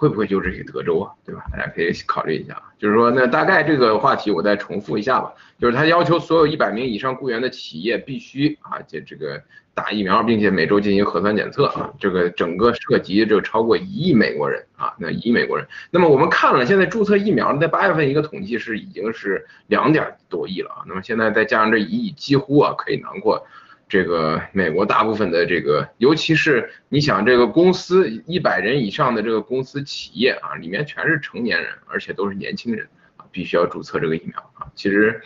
[0.00, 1.44] 会不会就是这德州啊，对吧？
[1.52, 2.56] 大家可以考虑一下。
[2.78, 5.30] 就是说，那大概这个话题我再重复一下吧。
[5.58, 9.38] 就是他要求所有一百名以上雇员的企业必须啊，这这个
[9.74, 11.92] 打疫苗，并且每周进行核酸检测啊。
[12.00, 15.68] 这个整个涉及就超过一亿美国人啊，那一亿美国人。
[15.90, 20.82] 那么我们看了现在注册疫苗在八月份一个统计是已经是两点多亿了啊。
[20.88, 23.46] 那么现在再加上这一亿，几乎啊可以囊括。
[23.90, 32.86] 这个美国大部分的这个，尤其是你想这个公司一百人以上的这个公司企业啊，里面全是成年人，而且都是年轻人
[33.16, 34.70] 啊，必须要注册这个疫苗啊。
[34.76, 35.20] 其实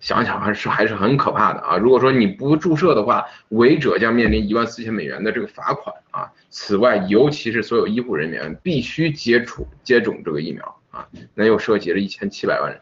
[0.00, 1.78] 想想还是还是很可怕的啊。
[1.78, 6.30] 如果说你不注册的话，违者将面临一万四千美元的这个罚款啊。
[6.50, 12.78] 此外，尤其是所有医护人员必须接触接种这个疫苗啊，那又涉及了一千七百万人。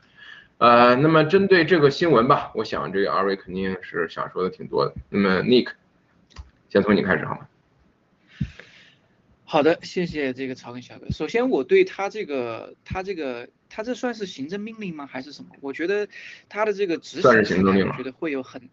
[0.58, 4.92] 呃，那么针对这个新闻吧，我想这个二位肯定是想说的挺多的。
[5.08, 5.68] 那么 Nick，
[6.68, 7.46] 先从你开始好吗？
[9.44, 11.08] 好的，谢谢这个曹根小哥。
[11.10, 15.06] 首先，我对他这个，他这个，他这算是行政命令吗？
[15.06, 15.50] 还是什么？
[15.60, 16.08] 我觉得
[16.48, 18.68] 他的这个执行起来，我觉得会有很，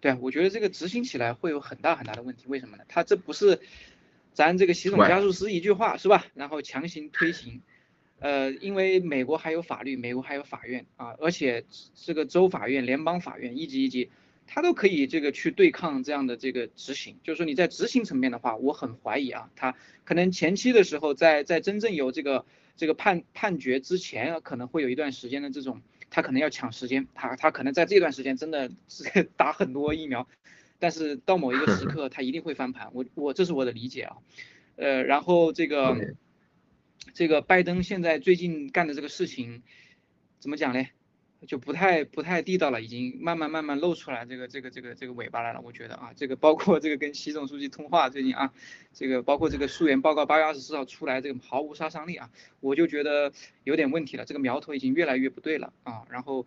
[0.00, 2.44] 对我觉得这个执行起来会有很大很大的问题。
[2.46, 2.84] 为什么呢？
[2.86, 3.60] 他这不是
[4.32, 6.24] 咱这个习总加速师一句话是吧？
[6.34, 7.60] 然后强行推行。
[8.20, 11.64] 呃，因为美国还有法律，美国还有法院啊，而且
[11.94, 14.10] 这个州法院、联邦法院一级一级，
[14.46, 17.16] 他都可以这个去对抗这样的这个执行。
[17.22, 22.44] 就是说你在执行层面的话，我很怀疑啊，他可能前期的时候，在在真正有这个
[22.76, 30.26] 这个判判决之前，可能会有一段时间的这种，他可能要抢时间，他他可能在这段时间真的是 打很多疫苗，
[30.80, 32.88] 但是到某一个时刻，他一定会翻盘。
[32.94, 34.16] 我我这是我的理解啊，
[34.74, 35.96] 呃，然后这个。
[37.14, 39.62] 这个拜登现在最近干的这个事情，
[40.38, 40.86] 怎么讲呢？
[41.46, 45.60] 就不太不太地道了，已经慢慢慢慢露出来这个这个这个这个尾巴来了。
[45.60, 48.52] 我觉得啊，这个包括这个跟习总书记通话最近啊，
[48.92, 53.32] 这个包括这个溯源报告八月二十四号出来，这个毫无杀伤力啊，我就觉得
[53.62, 54.24] 有点问题了。
[54.24, 56.02] 这个苗头已经越来越不对了啊。
[56.10, 56.44] 然后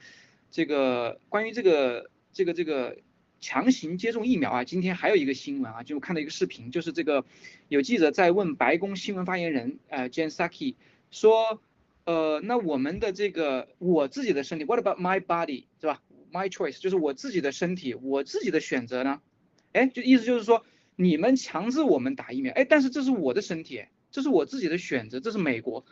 [0.49, 2.97] 这个关于这个这个这个。
[3.41, 4.63] 强行接种疫苗啊！
[4.63, 7.25] 今天还有一个新闻啊，就看到一个视频，就是这个
[7.69, 10.75] 有记者在问白宫新闻发言人呃 Jen Psaki
[11.09, 11.59] 说，
[12.05, 19.19] 呃，那我们的这个我自己的身体，What about my body 是吧？My choice 就是我自己的身体，我自己的选择呢？
[19.73, 20.63] 哎，就意思就是说
[20.95, 25.83] 你们强制我们打疫苗，哎，但是这是我的身体，这是我自己的选择，这是美国。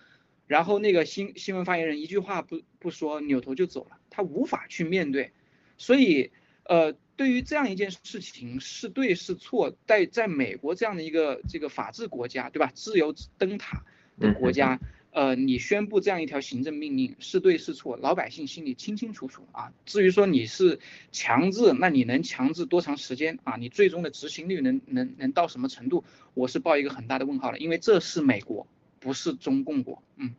[0.45, 5.32] 然后那个新新闻发言人一句话不不说，扭头就走了，他无法去面对，
[5.80, 6.30] 所以
[6.66, 6.95] 呃。
[7.20, 12.72] 对于这样一件事情是对是错，在在美国这样的一个这个法治国家，对吧？
[12.74, 13.84] 自由灯塔
[14.18, 14.80] 的国家，
[15.12, 19.74] 呃，你宣布这样一条行政命令是对是错，老百姓心里清清楚楚啊。
[19.86, 20.80] 至于说你是
[21.12, 23.58] 强制，那你能强制多长时间啊？
[23.58, 26.06] 你最终的执行率能能能到什么程度？
[26.36, 28.66] 我是抱一个很大的问号了，因为这是美国，
[29.02, 30.02] 不是中共国。
[30.16, 30.34] 嗯，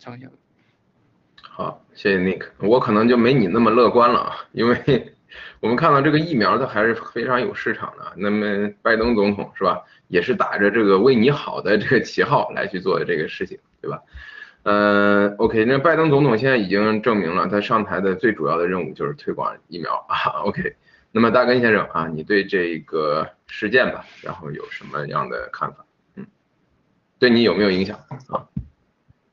[0.00, 0.28] 长一下。
[1.40, 5.11] 好，谢谢 Nick，我可能就没你那么乐观了啊，因为。
[5.60, 8.12] 我们看到这个疫苗它还是非常有市场的。
[8.16, 14.00] 那么拜登总统是吧，也是打着这个为你好的这个旗号来去做的这个事情，对吧？
[14.64, 20.42] 呃，OK，那拜登总统现在已经证明了他上台的最主要的任务就是推广疫苗啊。
[20.44, 20.76] OK，
[21.10, 25.84] 那么大根先生啊，你对这个事件吧，然后有什么样的看法？
[26.14, 26.24] 嗯，
[27.18, 28.46] 对你有没有影响啊？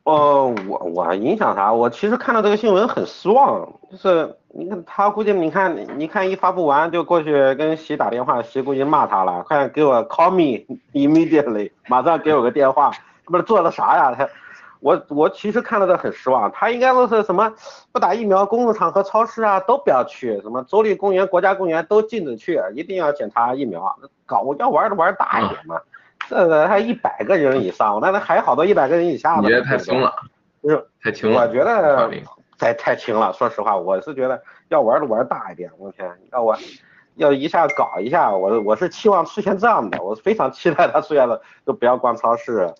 [0.03, 1.71] 哦，我我影响啥？
[1.71, 12.91] 我其实看到这个新闻很失望，就是你看他估计你看你看一发布完就过去跟习打电话，习估计骂他了，快给我 call me immediately，马上给我个电话，
[13.25, 14.15] 他妈做了啥呀？
[14.15, 14.27] 他
[14.79, 17.53] 我我其实看到这很失望，他应该都是什么
[17.91, 23.93] 不打疫苗，公共场合、超市啊都不要去，什么州立公园、国家公园都禁止去，一定要检查疫苗，
[24.25, 25.79] 搞要玩的玩大一点嘛。
[26.27, 29.41] 这个还一百个人以上，那那还好多一百个人以下的。
[29.41, 30.13] 你觉得太松了？
[30.63, 31.41] 就是太轻了。
[31.41, 32.09] 我觉得
[32.59, 33.33] 太太轻了。
[33.33, 35.71] 说实话，我是觉得要玩的玩大一点。
[35.77, 36.55] 我天，要我
[37.15, 42.71] 要一下搞一下，我我是期望出现这样的，我非常期待他出现的，就不要逛超市，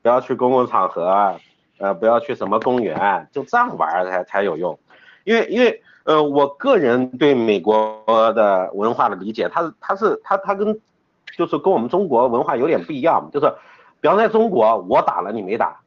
[0.00, 1.34] 不要去公共场合，
[1.78, 4.78] 呃，不要去什么公园，就这样玩才才有用。
[5.24, 8.02] 因为因为呃，我个人对美国
[8.34, 10.80] 的文化的理解，他是他是他他跟。
[11.36, 13.52] 就是跟我们中国文化有点不一样，就是，
[14.00, 15.80] 比方在中国，我打了你没打，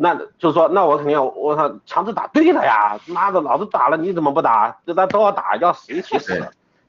[0.00, 4.76] 那就是说，那我肯定我操强制打，对的呀，妈的，老子打了你怎么不打？
[4.86, 6.40] 这那都要打，要死一起死，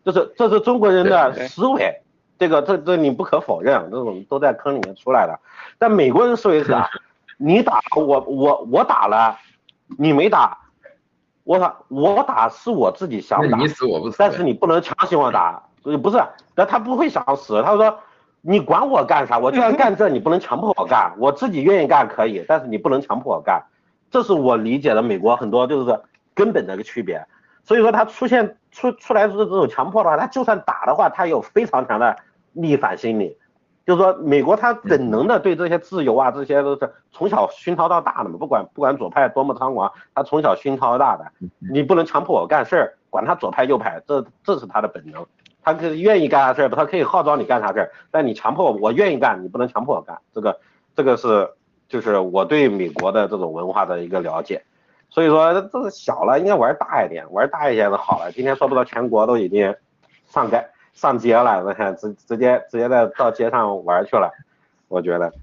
[0.05, 2.01] 就是这是中国人的思维，
[2.37, 5.39] 这个这这你不可否认，这种都在坑里面出来的。
[5.77, 6.87] 但美国人思维是啊，
[7.37, 9.37] 你打我我我打了，
[9.97, 10.57] 你没打，
[11.43, 15.63] 我操，我打是我自己想打，你死我不死，但是你不能强行我打。
[15.81, 16.21] 不是，
[16.55, 17.63] 那他不会想死。
[17.63, 17.99] 他说，
[18.41, 19.37] 你管我干啥？
[19.37, 21.13] 我就要干 这，你不能强迫我干。
[21.17, 23.61] 我自己愿意干可以，但是你不能强迫我干。
[24.09, 25.99] 这是我理解的美国很多就是
[26.33, 27.23] 根本的一个区别。
[27.63, 32.15] 所以说他出现出出来是这种强迫的话，他就算打的话，他有非常强的
[32.53, 33.37] 逆反心理。
[33.85, 38.37] 就是说美国他本能的对这些自由啊，这些都是从小熏陶到大的嘛。
[38.39, 41.25] 不管不管左派多么猖狂，他从小熏陶到大的。
[41.57, 45.25] 你不能强迫我干事儿，管他左派右派，这这是他的本能。
[45.63, 50.17] 他可以愿意干啥事儿，他可以号召你干啥事儿，但你强迫我愿意干，你不能强迫我干。
[50.33, 50.59] 这个，
[50.95, 51.49] 这个是
[51.87, 54.63] 就是我对美国的这种文化的一个了解。
[55.11, 58.31] 所以说，这是小了，应该玩大一点，玩大一点的好了。
[58.31, 59.75] 今天说不到全国都已经
[60.27, 64.31] 上街上街了，我看直直接直接在到街上玩去了。
[64.87, 65.33] 我觉得，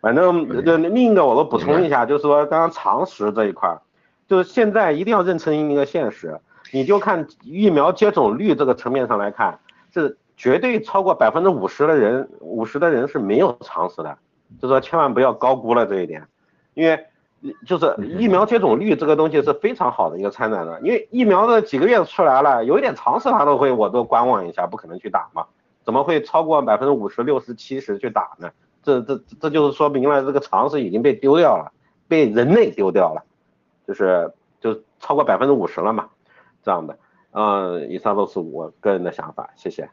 [0.00, 3.82] 反正就另一个我都补充一下，就是说刚刚常识这一块儿，
[4.28, 6.40] 就是现在一定要认清一个现实，
[6.72, 9.58] 你就看疫苗接种率这个层面上来看。
[10.02, 14.18] 是绝对超过百分之五十的人，五十的人是没有常识的，
[14.60, 16.26] 就说千万不要高估了这一点，
[16.74, 17.06] 因为
[17.66, 25.46] 就是疫苗接种率这个东西是非常好的一个参战的，因为疫苗的几个月出来了，有一点常识他都会我都观望一下，不可能去打嘛，
[25.84, 28.50] 怎么会超过百分之五十、六十、七十去打呢？
[28.82, 31.72] 这这这就是说明了这个常识已经被丢掉了，
[32.08, 33.22] 被人类丢掉了，
[33.86, 36.08] 就是就超过百分之五十了嘛，
[36.62, 36.96] 这样的。
[37.38, 39.90] 嗯，以上都是我个人的想法，谢谢。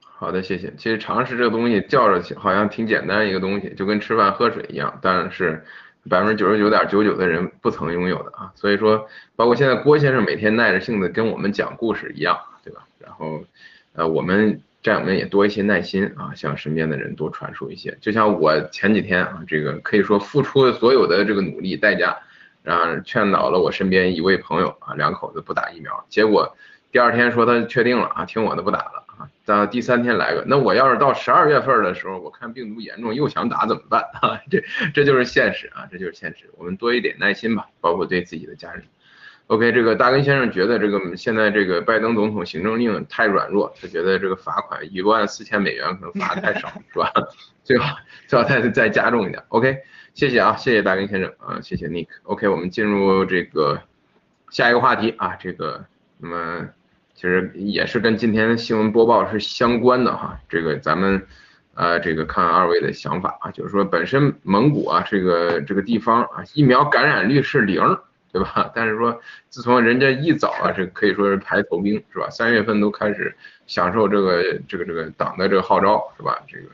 [0.00, 0.74] 好的，谢谢。
[0.76, 5.62] 其实常识这个东西叫着好像挺简单一个东西，就跟吃饭喝水一样，但是
[6.10, 8.50] 百分之九十九点九九的人不曾拥有的啊。
[8.56, 12.88] 所以说，包括现在郭先生每天耐着性子跟我们讲故事一样，对吧？
[12.98, 13.44] 然后，
[13.92, 17.96] 呃，我们战友们也多一些耐心啊，向身边的人多传输一些。
[18.00, 22.18] 就像我前几天啊，这个可以说付出所有的这个努力代价。
[22.64, 26.56] 然后劝导了我身边一位朋友啊，两口子不打疫苗，结果
[26.90, 29.28] 第二天说他确定了啊，听我的不打了啊。
[29.44, 34.40] 到第三天来个，那我要是到十二月份的时候，我看病毒严重又想打怎么办 啊？
[34.50, 36.48] 这这就是现实啊，这就是现实。
[36.56, 38.82] 我们多一点耐心吧，包括对自己的家人。
[39.48, 47.12] OK，这个大根先生觉得这个现在这个拜登总统行政令太软弱，他觉得这个罚款一万四千美元可能罚的太少， 是吧？
[47.62, 47.94] 最好
[48.26, 49.42] 最好再再加重一点。
[49.48, 49.76] OK。
[50.14, 52.06] 谢谢啊，谢谢大根先生啊，谢谢 Nick。
[52.22, 53.82] OK，我们进入这个
[54.48, 55.84] 下一个话题啊，这个
[56.18, 56.68] 那么
[57.16, 60.38] 其实也是跟今天的新闻播报是相关的哈。
[60.48, 61.26] 这个咱们
[61.74, 67.82] 呃这个看二位的想法啊，就是说本身蒙古啊这个这个地方啊疫苗感染率是零，
[68.32, 68.70] 对吧？
[68.72, 72.30] 但是说自从人家一早啊，这可以说是排头兵是吧？
[72.30, 73.34] 三月份都开始
[73.66, 76.40] 享受这个这个这个党的这个号召是吧？
[76.46, 76.66] 这个。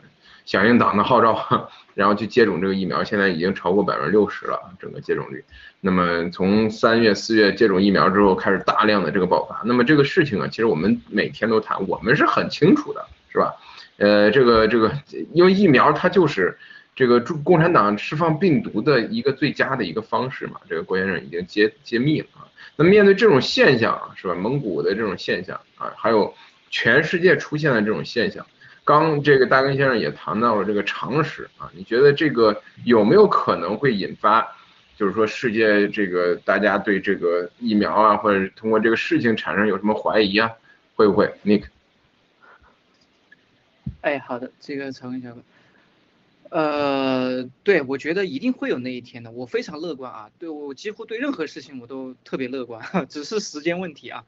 [0.50, 5.44] 响应党的号召， 然后去接种这个疫苗，现在已经超过百分之六十了，整个接种率。
[5.80, 9.62] 那么从三月、四月接种疫苗之后，开始大量的这个爆发。
[9.64, 13.54] 那么这个事情啊，其实我们每天都谈，我们是很清楚的，是吧？
[13.98, 14.92] 呃，这个这个，
[15.32, 16.58] 因为疫苗它就是
[16.96, 22.42] 这个中共产党释放病毒的一个最佳的一个方式嘛，这个郭先生已经揭揭秘了啊。
[22.74, 24.34] 那面对这种现象啊，是吧？
[24.34, 26.34] 蒙古的这种现象啊，还有
[26.70, 28.44] 全世界出现的这种现象，
[28.84, 34.56] 刚这个大根先生也谈到了这个常识啊，你觉得这个有没有可能会引发，
[34.96, 40.50] 就是说世界这个大家对这个疫苗啊，或者通过这个事情产生有什么怀疑啊？
[40.96, 41.64] 会不会，Nick？
[44.02, 45.42] 哎，好的，这个曹根小哥。
[46.50, 54.24] 呃，对，我觉得一定会有那一天的，我非常乐观啊，对我几乎对任何事情我都特别乐观， 只是时间问题啊。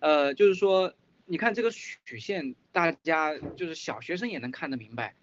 [0.00, 0.92] 呃，就是说，
[1.30, 5.14] 你看这个曲线，大家就是小学生也能看得明白，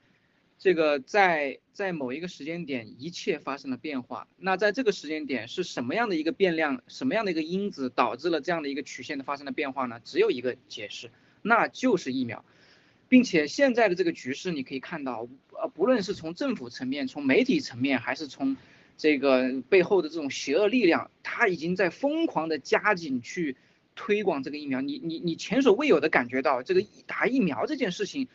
[0.58, 4.26] 这个在在某一个时间点，一切发生了变化。
[4.38, 10.00] 那在这个时间点是什么样的一个变量，什么样的一个因子导致了这样的一个曲线的发生的变化呢？
[10.02, 12.46] 只有一个解释，那就是疫苗。
[13.10, 15.28] 并且现在的这个局势，你可以看到，
[15.62, 18.56] 呃，不论是从政府层面、从媒体层面，还是从
[18.96, 23.58] 这个背后的这种邪恶力量，他已经在疯狂的加紧去
[23.98, 24.80] 推广这个疫苗。
[24.80, 28.30] 你你你前所未有的感觉到，这个打疫苗这件事情。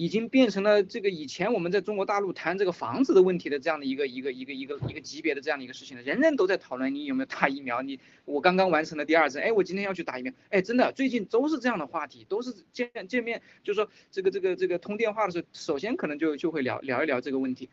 [0.00, 17.68] 已经变成了这个以前我们在中国大陆谈这个房子的问题的这样的一个一个一个一个一个级别的这样的一个事情了，人人都在讨论你有没有打疫苗，你我刚刚完成了第二针，哎，我今天要去打疫苗，哎，真的最近都是这样的话题，都是见见面，就是说这个这个这个通电话的时候，首先可能就就会聊聊一聊这个问题，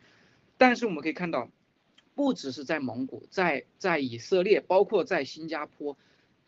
[0.58, 1.48] 但是我们可以看到，
[2.16, 5.96] 不只是在蒙古，在在以色列，包括在新加坡，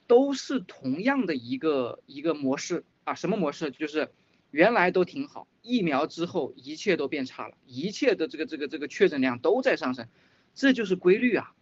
[0.09, 3.71] 都是同样的一个一个模式啊，什么模式？
[3.71, 4.11] 就是。
[4.51, 10.09] 原来都挺好，疫苗之后一切都变差了，一切的这个这个这个确诊量都在上升，
[10.55, 11.53] 这就是规律啊，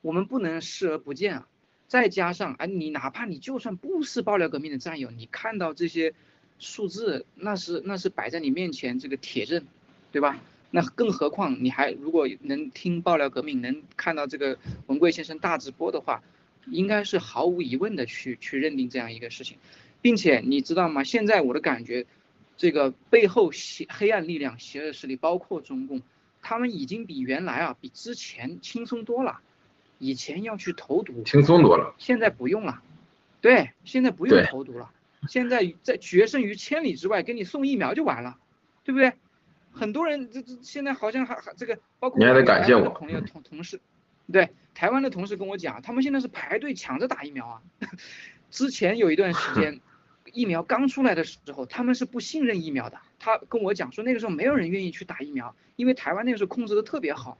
[0.00, 1.48] 我们不能视而不见啊。
[1.88, 6.14] 再加上啊，你哪怕你就算不是爆料革命的战友，你看到这些
[6.60, 9.66] 数字，那是那是摆在你面前这个铁证，
[10.12, 10.38] 对吧？
[10.70, 14.56] 那更何况你还如果能听爆料革命，能看到这个
[14.86, 16.22] 文贵先生大直播的话，
[16.66, 19.58] 应该是毫无疑问的去去认定这样一个事情。
[20.00, 21.02] 并且你知道吗？
[21.02, 22.06] 现在我的感觉，
[22.56, 26.02] 这个背后邪黑暗力量、邪恶势力，包括中共，
[26.42, 29.40] 他们已经比原来啊，比之前轻松多了。
[29.98, 32.82] 以前要去投毒，轻松多了，现在不用了。
[33.40, 34.90] 对，现在不用投毒了，
[35.28, 38.36] 现在在决胜于千里之外，给你送疫苗就完了，
[38.82, 39.12] 对不对？
[39.72, 43.80] 很多人这这现在好像还还这个，包括你还得感谢我朋友同同事，
[44.30, 47.62] 对，台湾的同事跟我讲，他们现在是排队抢着打疫苗啊。
[48.50, 49.80] 之前有一段时间。
[50.32, 52.98] 疫苗刚出来的时候，他们是不信任疫苗的。
[53.18, 57.38] 他跟我讲说，那个时候没有人愿意去打疫苗，因为台湾那个时候控制的特别好。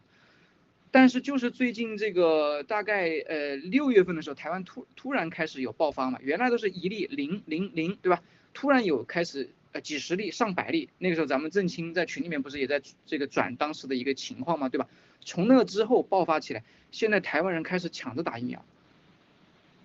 [0.91, 8.22] 但是就是最近这个大概呃六月份的时候，台湾突突然开始有爆发嘛，原来都是一例零零零，对吧？
[8.53, 14.87] 突然有开始呃几十例上百例，那个时候咱们郑清在群里面不是也在这个转当时的一个情况嘛，对吧？
[15.25, 18.64] 从那之后爆发起来，现在台湾人开始抢着打疫苗。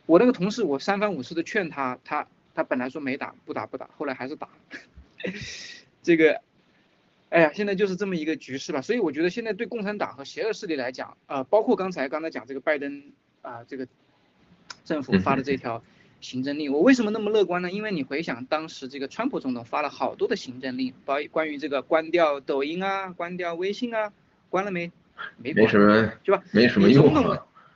[0.05, 2.27] 我那个同事，我三番五次的劝他，他。
[2.55, 4.49] 他本来说没打，不打不打，后来还是打。
[6.03, 6.41] 这个，
[7.29, 8.81] 哎呀，现在就是这么一个局势吧。
[8.81, 13.13] 所以我觉得现在对共产党和邪恶势力来讲，呃，包括刚才刚才讲这个拜登
[13.43, 13.87] 啊，这个
[14.83, 15.81] 政府发的这条
[16.19, 17.71] 行政令，我为什么那么乐观呢？
[17.71, 24.11] 因为你回想当时这个川普总统发了好多的行政令，包关于这个关掉抖音啊，关掉微信啊，
[24.49, 24.91] 关了没？
[25.37, 26.43] 没没什么，是吧？
[26.51, 27.11] 没什么用。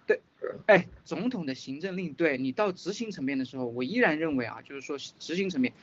[0.05, 0.19] 对
[0.65, 5.73] 哎，总统的行政令，对你到执行层面的时候，我依然认为啊，就是说执行层面，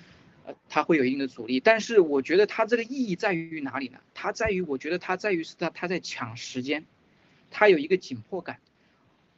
[0.45, 1.61] 呃，它会有一定的阻力。
[1.61, 3.99] 但是我觉得它这个意义在于哪里呢？
[4.15, 6.85] 它在于，我觉得它在于是它它在抢时间，
[7.51, 8.59] 它有一个紧迫感。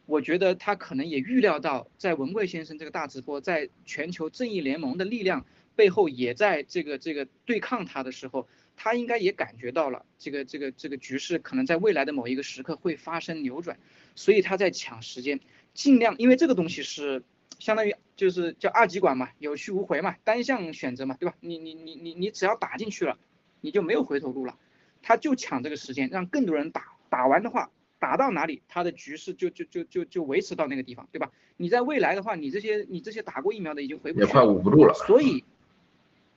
[0.04, 5.46] 我觉得他可能也预料到，在文贵先生这个大直播，在全球正义联盟的力量
[5.76, 8.48] 背后，也在这个这个对抗他的时候，
[8.84, 13.78] 他应该也感觉到了这个这个这个局势可能在未来的某一个时刻会发生扭转。
[14.16, 15.38] 所以他在抢时间，
[15.72, 17.22] 尽量，因为这个东西是
[17.60, 21.36] 相当于就是叫二极管嘛，有去无回嘛，单向选择嘛，对吧？
[21.38, 23.16] 你你你你你只要打进去了，
[23.60, 24.58] 你就没有回头路了。
[25.00, 27.70] 他就抢这个时间，让更多人打，打完的话，
[28.00, 31.30] 打到哪里，他的局势就就就就就维持到那个地方，对吧？
[31.56, 34.92] 你在未来的话，你这些你这些打过疫苗的已经回不去，也快捂不住了。
[35.06, 35.44] 所以，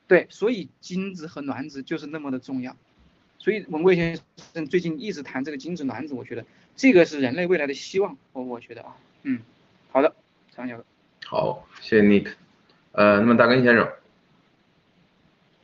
[0.07, 2.75] 对，所以精子和卵子就是那么的重要。
[3.37, 4.17] 所以文贵先
[4.53, 6.45] 生最近一直谈这个精子卵子，我觉得。
[6.77, 9.39] 这个是人类未来的希望，我我觉得啊，嗯，
[9.93, 10.13] 好的，
[10.53, 10.83] 张小哥，
[11.25, 12.33] 好，谢谢 Nick，
[12.91, 13.87] 呃，那么大根先生，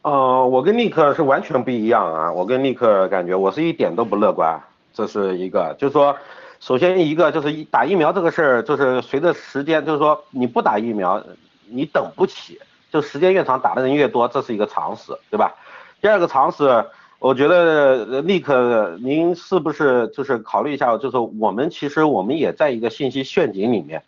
[0.04, 4.58] 呃，我跟 Nick 是完全不一样啊，我跟 Nick 感觉我是一点都不乐观，
[4.94, 6.18] 这是一个，就是说，
[6.62, 11.22] 首先一个就是打疫苗这个事儿，就是随着时间，就是说你不打疫苗，
[11.68, 12.58] 你等不起，
[12.92, 15.56] 就时间越长，打的人越多，这是一个常识，对吧？
[16.02, 16.86] 第二个常识。
[17.20, 24.02] 我觉得立刻您是不是就是考虑一下，就是我们其实我们也在一个信息陷阱里面。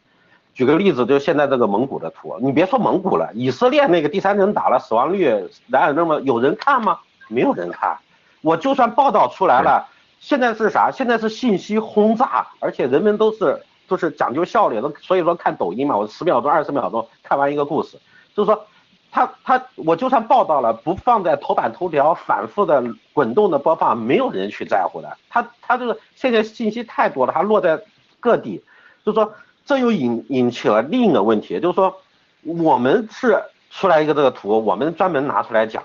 [0.55, 5.31] 举个例子，就现在这个蒙古的图，你别说蒙古了，以色列那个第三针打了，死亡率
[5.67, 6.97] 哪有那么有人看吗？
[7.27, 7.95] 没有人看。
[8.41, 9.87] 我就算报道出来了，
[10.19, 10.89] 现在是啥？
[10.89, 17.99] 现在是信息轰炸，而且人们都是都是讲究效率，都所以说看抖音嘛，我十秒钟、二十秒钟看完一个故事，
[18.35, 18.65] 就是说
[19.13, 22.83] 他他我就算报道了，不放在头版头条，反复的
[23.13, 25.17] 滚动的播放，没有人去在乎的。
[25.29, 27.79] 他他这个现在信息太多了，它落在
[28.19, 28.61] 各地，
[29.05, 29.33] 就说。
[29.65, 31.95] 这又引引起了另一个问题，就是说，
[32.43, 33.41] 我们是
[33.71, 35.81] 出来一个这个图，我们专门拿出来讲，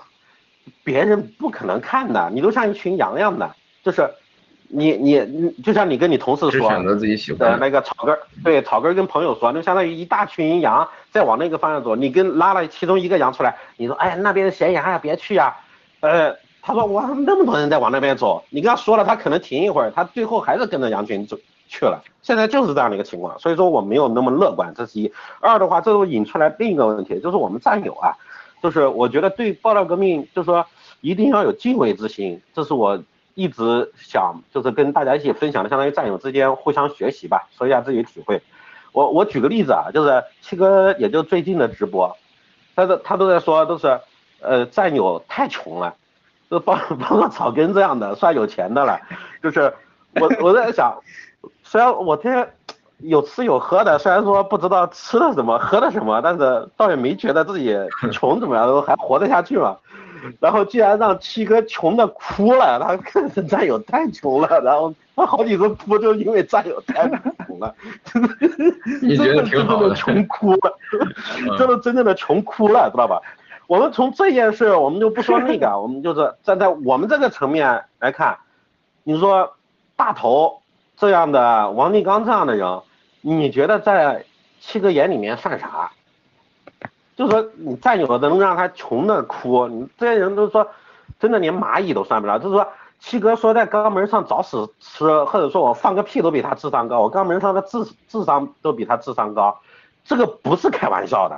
[0.83, 4.13] 别人不可能看的，你都像一群羊一样的，就是
[4.69, 15.55] 你你你，就像你跟你同事说，选择自己喜欢的那个草根，对草根跟朋友说，那相当于一大群羊在往那个方向走，你跟拉了其中一个羊出来，你说哎那边咸羊呀，别去呀，
[15.99, 21.37] 呃，他说哇那么多人在往那边走，你跟他说了，他可能停一会儿，他最后还是跟着羊群走。
[21.71, 25.13] 去了，现在就是这样的一个情况，所以说我没有那么乐观，这是一。
[25.39, 28.09] 二的话，这又引出来另一个问题，就是我们战友啊，
[28.63, 30.65] 就是我觉得对爆料革命，就是说
[31.01, 32.99] 一定要有敬畏之心，这是我
[33.39, 38.41] 一直想就是跟大家一起分享的，相当于战友之间互相学习吧，说一下自己体会。
[38.91, 42.15] 我我举个例子啊，就是七哥也就最近的直播，
[42.75, 43.99] 他都他都在说都是
[44.41, 45.95] 呃战友太穷了，
[46.49, 48.99] 就包包括草根这样的算有钱的了，
[49.41, 49.73] 就是
[50.19, 50.99] 我我在想。
[51.63, 52.49] 虽然我天天
[52.97, 57.77] 有吃有喝的，虽然说不知道吃的什么喝的什么，但是倒也没觉得自己
[58.11, 59.77] 穷怎么样，都还活得下去嘛。
[60.39, 67.07] 然后竟然让七哥穷的哭了，他看战友太穷了，然后他好几次哭就因为战友太
[67.45, 67.73] 穷了，
[68.05, 68.29] 真的
[69.17, 70.77] 真的真的穷哭了，
[71.57, 73.21] 真的真正的穷哭了，知道吧？
[73.67, 78.37] 我们从这件事，我们就不说那个，我们就是站在我们这个层面来看，
[79.03, 79.53] 你说
[79.95, 80.61] 大头。
[81.01, 82.81] 这样的王立刚这样的人，
[83.21, 84.25] 你觉得在
[84.59, 85.91] 七哥眼里面算啥？
[87.19, 90.65] 就说你战友能让他穷的哭，你这些人都说，
[91.19, 92.39] 真的连蚂蚁都算不了。
[92.39, 92.65] 就是说
[93.01, 99.59] 七哥说在肛门上找屎吃，或者说我放个屁都比他智商高，我肛门上的智智商都比他智商高，
[100.05, 101.37] 这个不是开玩笑的，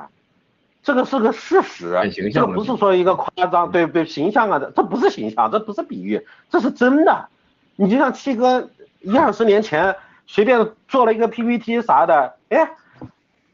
[0.83, 1.99] 这个是个事实，
[2.31, 7.27] 这不是说一个夸张，对对，形象啊，这不是形象，这不是比喻，这是真的。
[7.75, 8.69] 你就像七哥。
[9.03, 9.95] 一二十年前
[10.27, 12.71] 随便做了一个 PPT 啥的，哎，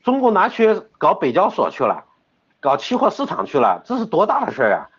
[0.03, 2.03] 中国拿去搞北交所去了，
[2.67, 4.89] 搞期货市场去了，这是多大的事儿啊！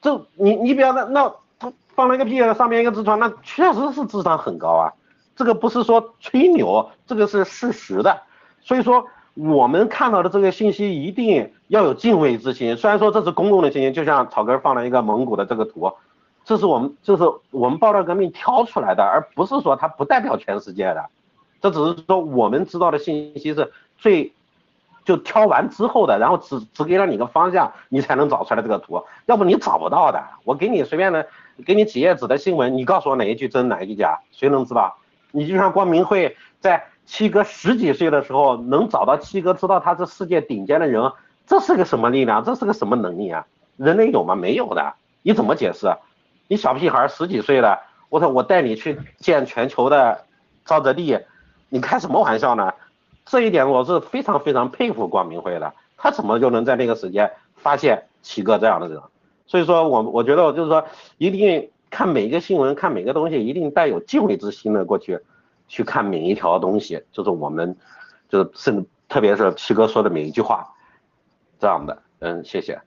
[0.00, 4.92] 这你你比方那那他放了一个屁上面一个痔疮，那确实是智商很高啊，
[5.34, 8.22] 这个不是说吹牛，这个是事实的。
[8.62, 9.04] 所以说
[9.34, 15.92] 我们看到的这个信息一定要有敬畏之心，虽然说这是公共的信息，就像草根放了一个蒙古的这个图。
[16.44, 21.04] 这是我们，就是我们爆料革命挑出来的，而不是说它不代表全世界的，
[21.60, 24.32] 这只是说我们知道的信息是最，
[25.10, 30.22] 就挑完之后的，然后只只给了你个方向，你才能找出来这个图，要不你找不到的。
[30.44, 31.26] 我给你随便的，
[31.66, 34.94] 给你几页纸的新闻，你告诉我哪一句真哪一句假，谁能知道？
[35.32, 41.10] 你就像光明会在七哥十几岁的时候能找到七哥，知道他是世界顶尖的人，
[41.44, 42.44] 这是个什么力量？
[42.44, 43.44] 这是个什么能力啊？
[43.76, 44.36] 人类有吗？
[44.36, 45.92] 没有的，你怎么解释？
[46.46, 47.80] 你小屁孩十几岁了，
[48.10, 50.24] 我说我带你去见全球的
[50.64, 51.18] 沼泽地，
[51.68, 52.72] 你开什么玩笑呢？
[53.24, 59.00] 这一点我是非常非常佩服光明会的，他怎么就能在那个时间发现七哥这样的人？
[59.46, 60.84] 所以说我我觉得我就是说
[61.18, 65.18] 一定看每一个新闻，看每个东西一定带有敬畏之心的过去
[65.66, 67.76] 去看每一条东西，就是我们
[68.28, 70.72] 就是甚特别是七哥说的每一句话
[71.58, 72.80] 这样的，嗯，谢谢。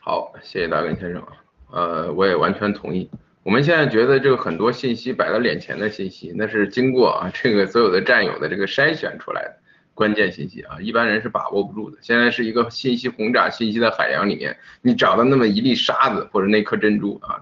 [0.00, 1.28] 好，谢谢大根先生啊，
[1.70, 3.08] 呃，我也完全同意。
[3.44, 9.56] 我们现在觉得这个很多信息摆到脸前的信息，那是经过啊这个所有的战友的这个筛选出来的
[9.94, 11.98] 关键信息啊，一般人是把握不住的。
[12.00, 17.40] 现在是一个信息轰炸、信息的海洋里面，你找到那么一粒沙子或者那颗珍珠啊，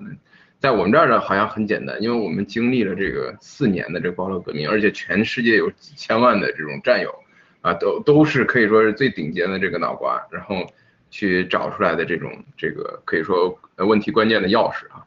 [0.59, 7.15] 在我们这儿呢好像很简单，因为我们经历了这个四年的这个爆料革命，而且全世界有几千万的这种战友
[7.61, 10.67] 啊，都都是可以说是最顶尖的这个脑瓜，然后。
[11.13, 15.03] 去找出来的这种这个可以说问题关键的钥匙啊，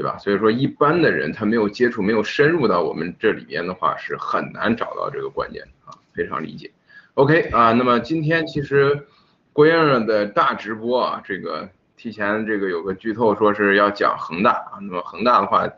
[0.00, 0.16] 对吧？
[0.16, 6.70] 所以说一般的人他没有接触没有深入到我们这里边的话是很难找到这个关键啊，非常理解。
[7.14, 9.06] OK 啊，那么今天其实
[9.52, 15.68] 郭先生的大直播啊，这个提前这个有个剧透说是要讲恒大啊，那么恒大的话，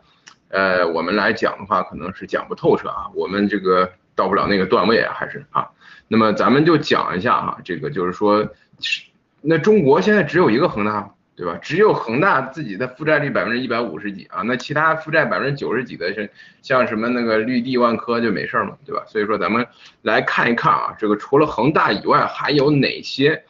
[0.50, 5.68] 呃，我们来讲的话可能是讲不透彻啊，我们这个到不了那个段位啊，还是啊，
[6.06, 8.48] 那么咱们就讲一下啊，这个就是说。
[9.44, 11.58] 那中国现在只有一个恒大，对吧？
[11.62, 16.30] 只有恒大自己的负债率百分之一百五十几啊，那其他负债百分之九十几的是
[16.60, 19.02] 像什么那个绿地、万科就没事儿嘛，对吧？
[19.06, 19.66] 所以说咱们
[20.02, 23.42] 来看一看啊，这个除了恒大以外，还有哪些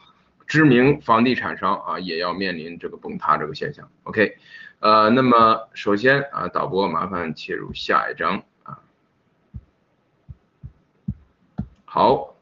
[0.47, 4.37] 知名房地产商啊也要面临这个崩塌这个现象？OK，
[4.79, 8.79] 呃，那么首先啊，导播麻烦切入下一章啊，
[11.85, 12.32] 好。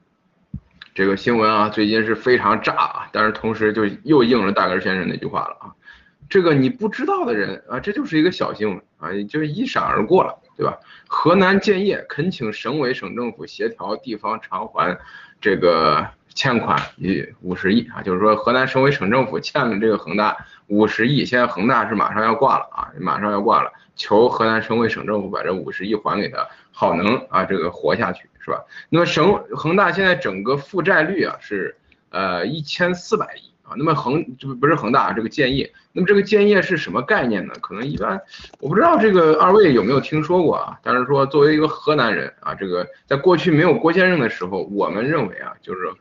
[0.94, 5.72] 这个新闻啊，最近是非常炸啊，但是同时就又应了大根先生那句话了啊，
[6.30, 10.78] 这个你不知道的人啊，这就是一个小新闻啊，就是一闪而过了，对吧？
[11.08, 14.98] 河南建业恳请省委省政府协调地方偿还
[15.39, 20.38] 这个欠款一五十亿啊，就是说河南省委省政府欠了这个恒大
[20.68, 28.30] 五十亿，现在恒大是马上要挂了啊，马上要挂了，求河南省委省政府把这五十亿还给他，好能啊这个活下去。
[28.44, 28.64] 是吧？
[28.89, 31.76] 那么省恒大现在整个负债率啊是
[32.10, 33.76] 呃一千四百亿啊。
[33.78, 37.54] 那么恒就不是恒大啊这个建业，那么这个建业是什么概念呢？
[37.62, 38.20] 可能一般
[38.60, 40.80] 我不知道这个二位有没有听说过啊？
[40.82, 45.92] 但是说作为一个河南人啊，这个在过去没有郭先生的时候，我们认为啊，就是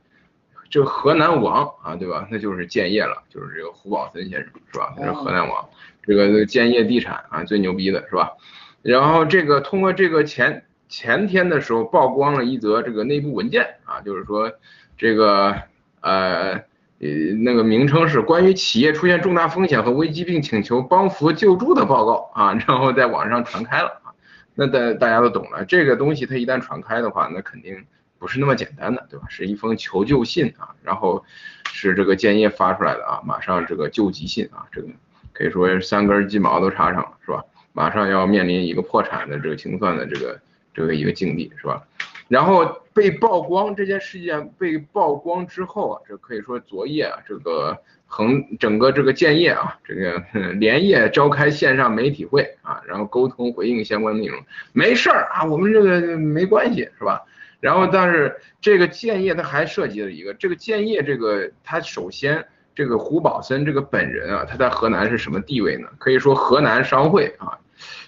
[0.70, 2.26] 这河南王啊，对吧？
[2.30, 4.94] 那就是建业了，就是这个胡宝森先生是吧？
[4.96, 5.68] 那是河南王，
[6.02, 8.32] 这个建业地产啊最牛逼的是吧？
[8.80, 10.64] 然后这个通过这个钱。
[10.90, 14.52] 前天的时候曝光了一则这个内部文件啊，就是说
[14.98, 15.54] 这个
[16.00, 16.52] 呃
[16.98, 17.08] 呃
[17.44, 24.10] 那个名称是关于企业出现重大风险和危机并请求帮扶救助的报告啊， 然后在网上传开了啊，
[24.56, 27.86] 那大大家都懂了，这个东西它一旦传开的话，那肯定
[28.18, 29.26] 不是那么简单的，对吧？
[29.30, 31.24] 是一封求救信啊，然后
[31.68, 34.88] 是这个建业发出来的啊，马上这个救急信啊，这个
[35.32, 37.44] 可以说三根鸡毛都插上了，是吧？
[37.72, 40.38] 马上要面临一个破产的这个清算的这个。
[40.80, 41.82] 这个一个境地是吧？
[42.28, 42.64] 然后
[42.94, 47.76] 被曝光这件事件被曝光之后啊，这可以说昨夜啊，这个
[48.06, 50.22] 恒整个这个建业啊，这个
[50.54, 54.40] 连夜召开线上媒体会啊，然后沟通回应相关内容。
[54.72, 57.20] 没事儿啊，我们这个没关系是吧？
[57.58, 65.88] 然后但是这个建业它还涉及了一个，这个建业这个它首先这个胡宝森这个本人啊，他在河南是什么地位呢？
[65.98, 67.58] 可以说河南商会啊。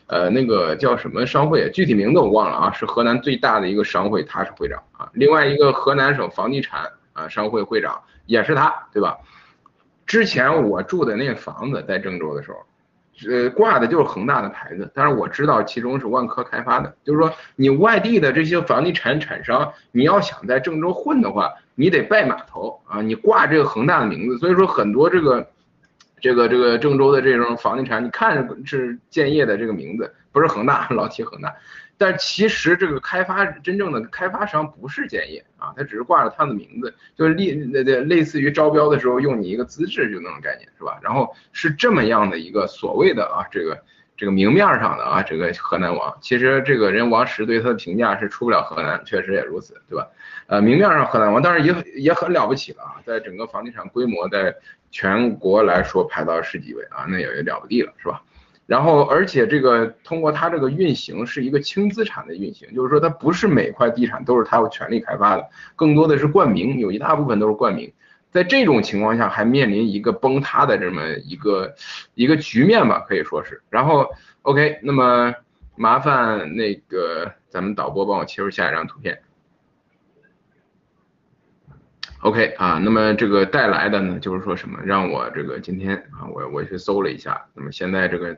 [0.07, 5.09] 呃，那个叫什么商会，具体名字我忘了啊，是河南最大的一个商会，他是会长啊。
[5.15, 9.19] 另外一个河南省房地产啊商会会长也是他，对吧？
[10.07, 12.59] 之前我住的那个房子在郑州的时候，
[13.31, 25.47] 呃，挂的就是恒大的牌子，但是我知道其中是万科开发的，就是说你外地的这些房地产产商，你要想在郑州混的话，你得拜码头啊，你挂这个恒大的名字，所以说很多这个。
[26.23, 31.53] 这个这个郑州的这种房地产，你看是建业的这个名字，不是恒大， 老提恒大，
[31.99, 40.97] 但其实这个开发真正的开发商不是建业啊，他只是挂着他的名字，就是类那那类似于招标的时候用你一个资质就那种概念是吧？
[41.03, 43.83] 然后是这么样的一个所谓的啊这个
[44.17, 50.07] 这个明面上的啊这个河南王，其实这个人王石对他的评价是出不了河南，确实也如此，对吧？
[50.47, 54.55] 呃，明面上河南王，当然也也很了不起了啊，在整个房地产规模在。
[54.93, 58.23] 全国来说排到十几位啊，那也了不地了，是吧？
[58.67, 67.93] 然后而且这个通过它这个运行是一个轻资产的运行，就是说它不是每块地产都是它有权利开发的，更多的是冠名，有一大部分都是冠名。
[68.31, 71.75] 在这种情况下还面临一个崩塌的这么一个
[72.15, 73.61] 一个局面吧，可以说是。
[73.69, 74.09] 然后
[74.43, 75.35] OK，那么
[75.75, 79.21] 麻烦那个咱们导播帮我切入下一张图片。
[82.23, 88.37] OK 啊，那么这个带来的呢，就是说什么，让我这个今天啊，我我去搜了一下，那么现在这个，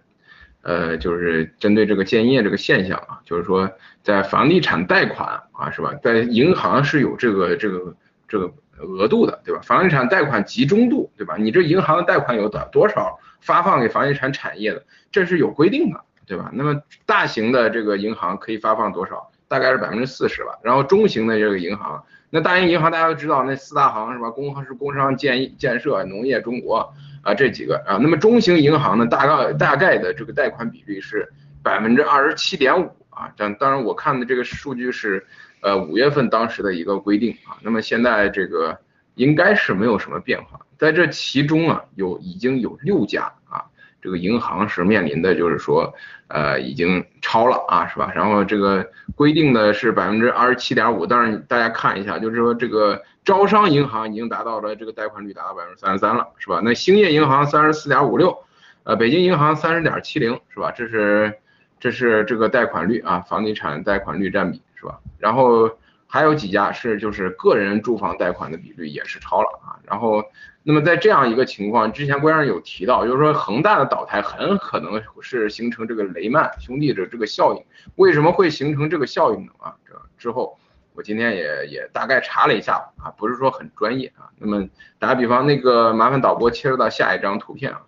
[0.62, 3.70] 呃，就是针对这个建业这个现象啊，就是说
[4.02, 7.94] 在房地产贷款啊，是吧，在银行是有这个这个
[8.26, 9.60] 这个额度的，对吧？
[9.60, 11.36] 房地产贷款集中度，对吧？
[11.38, 14.82] 你这银行的贷款有多多少发放给房地产产业的，
[15.12, 16.48] 这是有规定的，对吧？
[16.54, 19.30] 那么大型的这个银行可以发放多少？
[19.54, 22.02] 大概是百分之四十吧，然后中型的这个银行。
[22.28, 24.28] 那大型银行大家都知道，那四大行是吧？
[24.30, 26.92] 工行是工商建建设、农业中国
[27.22, 27.96] 啊这几个啊。
[28.02, 31.32] 那么中型银行呢，大概大概的这个贷款比例是
[31.62, 33.30] 百分之二十七点五啊。
[33.36, 35.24] 当当然我看的这个数据是
[35.60, 37.54] 呃五月份当时的一个规定啊。
[37.62, 38.76] 那么现在这个
[39.14, 43.66] 应该是没有什么变化，在这其中啊有已经有六家啊。
[44.04, 45.90] 这个银行是面临的，就是说，
[46.28, 48.12] 呃，已经超了啊，是吧？
[48.14, 48.86] 然后这个
[49.16, 56.60] 规定的是百分之二十七点五，但是大家看一下，就是说这个招商银行已经达到了这个贷款率达到百分之三十三了，是吧？
[56.62, 58.36] 那兴业银行三十四点五六，
[58.82, 60.70] 呃，北京银行三十点七零，是吧？
[60.70, 61.32] 这是
[61.80, 65.00] 这是这个贷款率啊，房地产贷款率占比，是吧？
[65.18, 65.70] 然后。
[66.06, 69.74] 还有几家是就是个人住房贷款的比率也是超了啊。
[69.82, 70.22] 然后，
[70.66, 77.62] 那么在这样一个情况之前，官上有提到，就是说恒大的倒台很可能是形成这个雷曼兄弟的这个效应。
[77.96, 79.52] 为什么会形成这个效应呢？
[79.58, 80.58] 啊，这之后
[80.94, 84.30] 我今天也也大概查了一下啊，不是说很专业啊。
[84.38, 84.66] 那么
[84.98, 87.82] 打个比方，那个麻烦导播切入到下一张图片啊，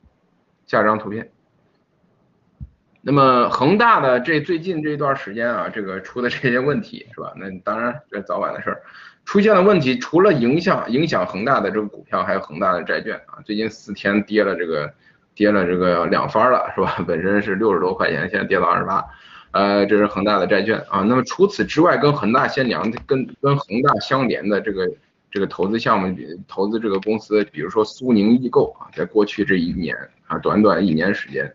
[0.66, 1.32] 下一张图片。
[3.00, 7.32] 那么恒大的这最近这段时间啊，这个出的这些问题是吧？
[7.36, 8.82] 那当然这早晚的事儿，
[9.26, 14.90] 出现了问题，除了影响影响恒大的这个股票，还有恒大的债券啊，最近四天跌了这个
[15.34, 17.04] 跌了这个两番了是吧？
[17.06, 19.04] 本身是六十多块钱，现在跌到二十八，
[19.50, 21.02] 呃，这是恒大的债券啊。
[21.02, 24.88] 那么除此之外，跟恒大先娘跟跟恒大相连的这个
[25.28, 26.16] 这个投资项目，
[26.46, 29.96] 投资这个公司，比如说苏宁易购啊，在过去这一年
[30.28, 31.52] 啊，短短一年时间。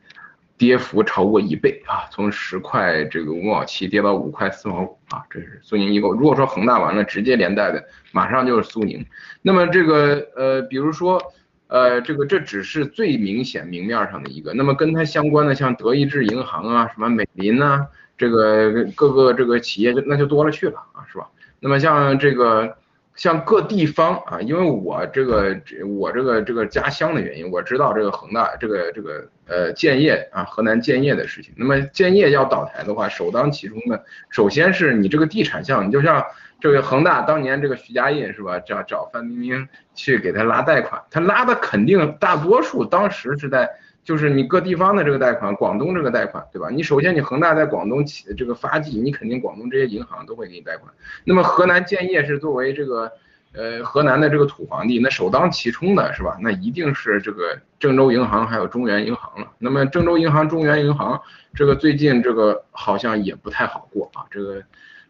[0.62, 6.14] 跌幅超过一倍啊，从十块这个五毛七跌到五块四毛五啊，这是苏宁易购。
[6.14, 9.04] 如果说恒大完了，直接连带的马上就是苏宁。
[9.42, 11.20] 那么这个呃，比如说
[11.66, 14.54] 呃，这个这只是最明显明面上的一个。
[14.54, 21.28] 那么跟它相关的像德意志银行啊，什么美林呐，这个各个这个企业就那就多了去了啊，是吧？
[21.60, 22.78] 那么像这个。
[23.22, 25.56] 像各地方啊，因为我这个
[25.86, 31.54] 我这个这个家乡的原因，我知道这个恒大这个这个呃建业啊，河南建业的事情。
[31.56, 36.26] 那么建业要倒台的话，首当其冲的，首先是你这个地产项，你就像
[36.60, 43.70] 这个恒大当年这个徐家印是吧，找找范冰冰去给他拉贷款，他拉的肯定大多数当时是在。
[44.04, 46.70] 就是你各地方的这个贷款，广东这个贷款，对吧？
[46.70, 50.92] 你首先你恒大在广东起这个发迹，你肯定广东这些银行都会给你贷款。
[51.24, 53.12] 那么河南建业是作为这个
[53.54, 56.36] 呃河南的这个土皇帝，那首当其冲的是吧？
[56.42, 59.48] 那一定是这个郑州银行还有中原银行了。
[59.60, 61.22] 那么郑州银行、中原银行
[61.54, 64.26] 这个最近这个好像也不太好过啊。
[64.32, 64.64] 这个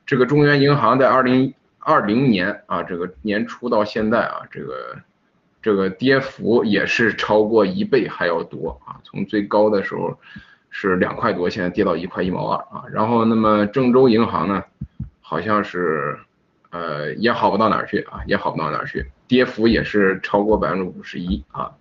[0.06, 4.98] 这个中原银行在二零二零年啊这个年初到现在啊这个。
[5.62, 9.00] 这个跌幅也是超过一倍还要多啊！
[9.04, 10.18] 从最高的时候
[10.72, 12.84] 是两块多，现在跌到一块一毛二啊。
[12.92, 14.64] 然后那么郑州银行呢，
[15.22, 16.18] 好像是
[16.72, 21.72] 呃也好不到哪儿去啊，也好不到哪儿去，跌幅也是超过百分之五十一啊。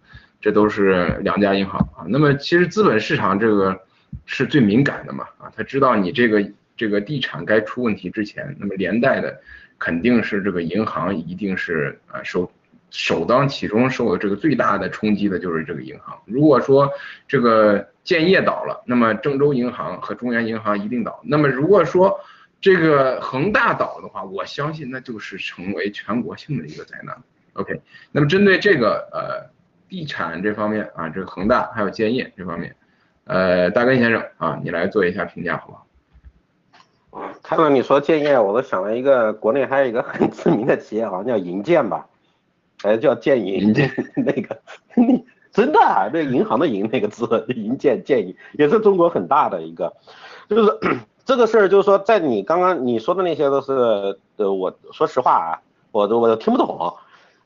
[0.42, 2.04] 这都是两家银行啊。
[2.06, 3.80] 那么其实资本市场这个
[4.26, 9.40] 是最敏感的嘛啊，他知道你这个这个地产该出问题之前，那么连带的
[9.78, 12.50] 肯定是这个银行一定是啊收。
[12.90, 16.16] 首当其冲受的这个最大的冲击的就是这个银行。
[16.24, 16.90] 如果说
[17.26, 21.20] 这个建业倒了，那么郑州银行和中原银行一定倒。
[21.22, 22.20] 那么如果说
[22.60, 27.16] 这个恒大倒的话，我相信那就是成为全国性的一个灾难。
[27.54, 27.80] OK，
[28.12, 29.50] 那么针对这个呃
[29.88, 32.74] 地产这方面啊，这个恒大还有建业这方面，
[33.24, 35.86] 呃大根先生啊，你来做一下评价好不好？
[37.42, 42.06] 看到你说建业，我都想了一个国内还有一个很知名的企业，好像叫银建吧。
[42.82, 43.74] 哎，叫建银，
[44.16, 44.58] 那个，
[44.94, 49.92] 你真的啊，那银行的银那个字，银建建银也是中国很大的一个，
[50.48, 50.78] 就是
[51.24, 55.60] 这个事儿，就是说，在你刚刚你说的那些都是，呃，我说实话啊，
[55.92, 56.94] 我都我都听不懂，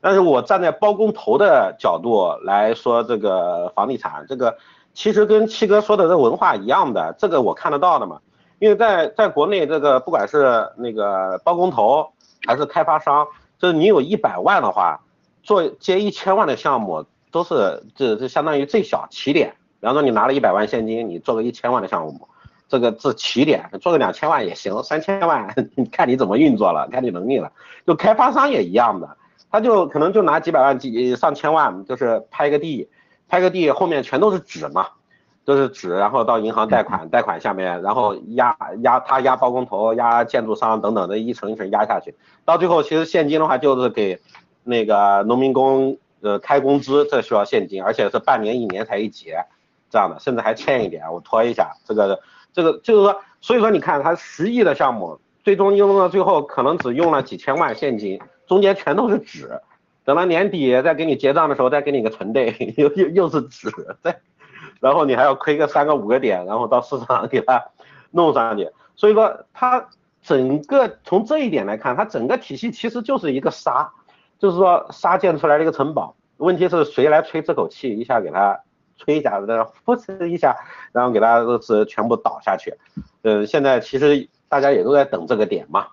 [0.00, 4.56] 但是我站在包工头的角度来说，这个房地产，这个
[4.92, 8.20] 其实跟七哥说的这文化一样的，这个我看得到的嘛，
[8.60, 12.06] 因为在在国内，这个不管是那个包工头
[12.46, 13.26] 还是开发商，
[13.58, 15.00] 就是你有一百万的话。
[15.44, 22.26] 做接一千万的项目都是这这相当于最小起点，比方说你拿了一百万现金，你做个一千万的项目，
[22.66, 25.54] 这个是起点，做个两千万也行，三千万
[25.92, 27.52] 看你怎么运作了，看你能力了。
[27.86, 29.16] 就开发商也一样的，
[29.50, 32.88] 他就可能就拿几百万几上千万，就是拍个地，
[33.28, 34.86] 拍个地后面全都是纸嘛，
[35.44, 42.14] 都是纸，然后到银行贷款，贷款下面然后压压他压包工头，压建筑商等等的一层一层压下去，
[42.46, 44.18] 到最后其实现金的话就是给。
[44.64, 49.44] 那个农民工呃开工资，这需要现金，而且是半年一年才一结，
[49.90, 52.18] 这样的，甚至还欠一点，我拖一下，这个
[52.52, 59.60] 这个就是说，所以说你看他十亿的项目，最终用到最后可能只用了几千万现金，中间全都是纸，
[60.04, 63.70] 等到年底再给你结账的时候再给你个存兑，又又又是纸，
[64.02, 64.18] 再
[64.80, 67.62] 然后你还要亏个三个五个点，然后到市场给他
[68.10, 69.88] 弄上去，所以说他
[70.22, 73.92] 整个从这一点来看，他整个体系其实就是一个沙。
[74.38, 78.60] 就是说沙建出来的一个城堡，问题是谁来吹这口气，一下给他
[78.96, 80.56] 吹一下，再呼哧一下，
[80.92, 82.74] 然后给他是全部倒下去。
[83.22, 85.86] 呃，现在其实大家也都在等这个点嘛，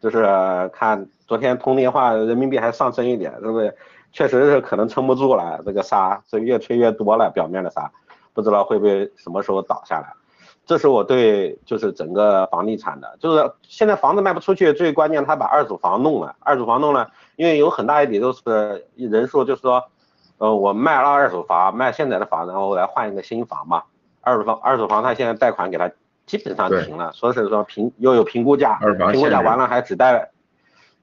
[0.00, 0.24] 就是
[0.72, 3.76] 看昨天通电话，人民币还上升一点，是不是？
[4.12, 7.90] 确实是可能撑不住了，这个沙是越吹越多了，表面的沙，
[8.32, 10.10] 不知道会不会什么时候倒下来。
[10.64, 19.84] 这是我对就是整个房地产的，就是现在房子卖不出去，最关键他把二手房弄了，二手房弄了，因为有很大一笔都是人数就是说，
[20.38, 23.82] 呃，我卖了二手房，卖现在的房，然后我来换一个新房嘛，
[24.20, 25.90] 二手房二手房他现在贷款给他
[26.26, 28.78] 基本上停了，说是说评又有评估价，
[29.12, 30.30] 评估价完了还只贷，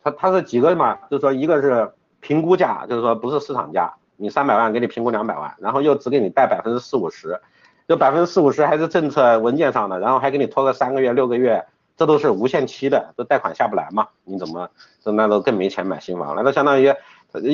[0.03, 7.39] 他他是几个嘛，就是说一个是评估价，就是说不是市场价，你三百万给你评估两百万，然后又只给你贷百分之四五十。
[7.85, 11.61] 就百分之四五十还是政策文件上的，然后还给你拖个三个月六个月，
[12.03, 14.09] 这都是无限期的，这贷款下不来嘛？
[14.25, 14.69] 你怎么
[15.05, 16.93] 那都更没钱买新房了，那相当于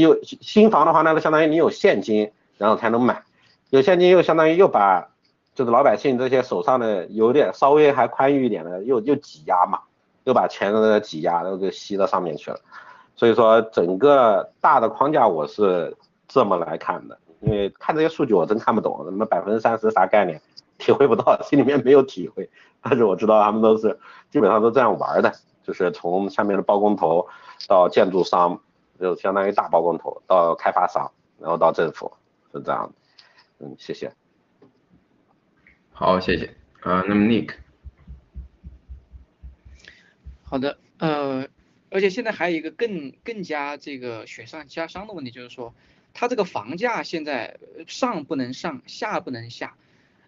[0.01, 3.21] 有新房的话，那都相当于你有现金，然后才能买，
[3.69, 5.07] 有现金又相当于又把
[5.53, 9.81] 就是老百姓这些手上的有点稍微还宽裕一点的又又挤压嘛，
[10.23, 12.59] 又把钱都挤压都给吸到上面去了，
[13.15, 15.95] 所以说整个大的框架我是
[16.27, 17.15] 这么来看的。
[17.41, 20.41] 因为看这些数据我真看不懂，什么百分之三十啥概念，
[20.79, 22.49] 体会不到，心里面没有体会。
[22.81, 23.99] 但是我知道他们都是
[24.31, 25.31] 基本上都这样玩的，
[25.63, 27.27] 就是从下面的包工头
[27.67, 28.59] 到建筑商，
[28.99, 32.11] 就相当于大包工头到开发商，然后到政府，
[32.51, 32.91] 是这样
[33.59, 34.11] 嗯，谢谢。
[35.91, 36.45] 好，谢谢。
[36.79, 37.51] 啊，那么 Nick。
[40.43, 41.45] 好的，呃，
[41.91, 45.75] 而且现在还有一个更更加这个雪上加霜的问题，就是说。
[46.11, 49.75] 它这个房价现在上不能上，下不能下，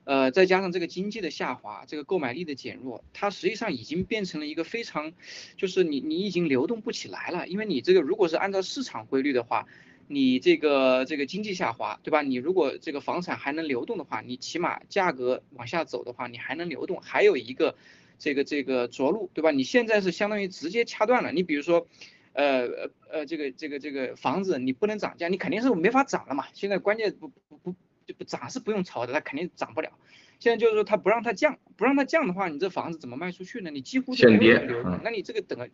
[0.04, 5.14] 呃，再加上这个经济的下滑，这个购买力的减弱，它实际上已经变成了一个非常，
[5.58, 9.68] 就是你你已经流动不起来了，因为你这个如果是按照市场规律的话，
[10.08, 12.22] 你这个这个经济下滑，对吧？
[12.22, 17.76] 你如果这个房产还能流动的话，你起码价格往下走的话，你还能流动，还有一个
[18.18, 19.52] 这个这个着陆，对吧？
[19.52, 21.88] 你现在是相当于直接掐断了，你比如说。
[22.34, 26.45] 呃呃呃，这个这个这个房子你不能涨价，你肯定是没法涨了嘛。
[26.54, 27.76] 现在关键不不不
[28.12, 29.91] 就不涨是不用炒的，它肯定涨不了。
[30.39, 33.72] 现在就是说它不让它降，不让它降的话，你这房子怎么卖出去呢？
[33.72, 35.70] 你几乎就没有流动，那你这个等，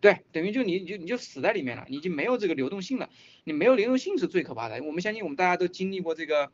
[0.00, 3.10] 对，等于就你就你就死在里面了，你已经没有这个流动性了。
[3.44, 4.82] 你没有流动性是最可怕的。
[4.82, 6.50] 我们相信我们大家都经历过这个。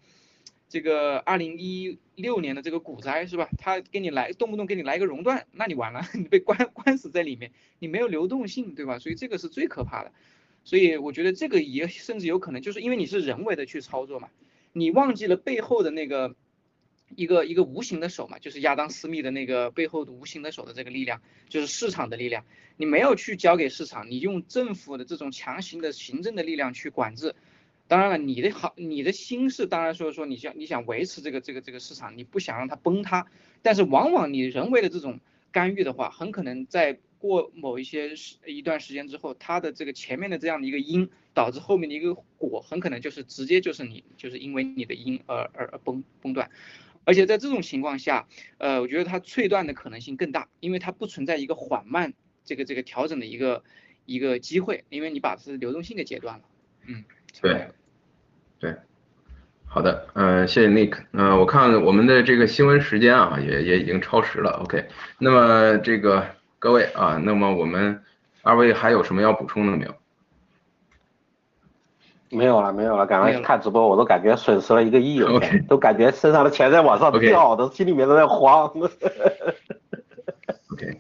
[0.71, 3.49] 这个二零一六年的这个股灾是吧？
[3.57, 8.99] 他给你来动不动给你来一个熔断，那你完了， 你被关关死在里面，你没有流动性，对吧？
[8.99, 10.13] 所以这个是最可怕的。
[10.65, 14.29] 所以我觉得这个也甚至有可能就是因为你是人为的去操作嘛，
[14.73, 16.35] 你忘记了背后的那个
[17.15, 22.45] 一个一个无形的手嘛，就是亚当斯密的那个背后的无形的手的这个力量，就是市场的力量，
[22.77, 27.35] 你没有去交给市场，你用政府的这种强行的行政的力量去管制。
[27.87, 33.27] 当然了，你的好，你的心是当然说说你想你想维持这个这个这个市场，你不想让它崩塌，
[33.63, 46.51] 但是往往你人为的这种干预的话，很可能在过某一些时一段时间之后，它的这个前面的这样的一个因导致后面的一个果，很可能就是直接就是你就是因为你的因而而而崩崩断，
[47.05, 48.27] 而且在这种情况下，
[48.59, 52.15] 呃，我觉得它脆断的可能性更大，因为它不存在一个缓慢
[52.45, 53.63] 这个这个调整的一个
[54.07, 56.45] 一个机会，因为你把是流动性给截断了，
[56.87, 57.05] 嗯。
[57.43, 57.69] 对，
[58.59, 58.75] 对，
[59.67, 64.89] 好的，嗯，谢谢 Nick，嗯，我看我们的这个新闻时间啊，也也已经超时了，OK，
[65.19, 66.27] 那么这个
[66.59, 68.03] 各位啊，那么我们
[68.43, 69.95] 二位还有什么要补充的没有？
[72.31, 78.71] 没有了，没有了，刚刚看直播我都感觉损失了一个亿，OK，都感觉身上的钱在往上掉，都心里面都在慌。
[80.71, 80.99] OK，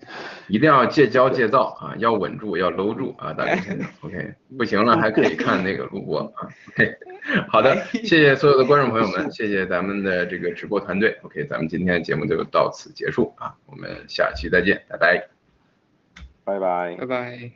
[0.48, 3.62] 一定要戒骄戒躁啊，要稳住，要搂住啊，大家。
[4.00, 6.48] OK，不行了还可以看那个录播啊。
[6.70, 6.94] OK，
[7.48, 11.18] 好的，谢谢所有的观众朋友们，谢谢咱们的这个直播团队。
[11.22, 15.28] OK，咱们今天的节目就到此结束啊，我们下期再见，拜拜，
[16.48, 17.50] 拜拜，拜拜。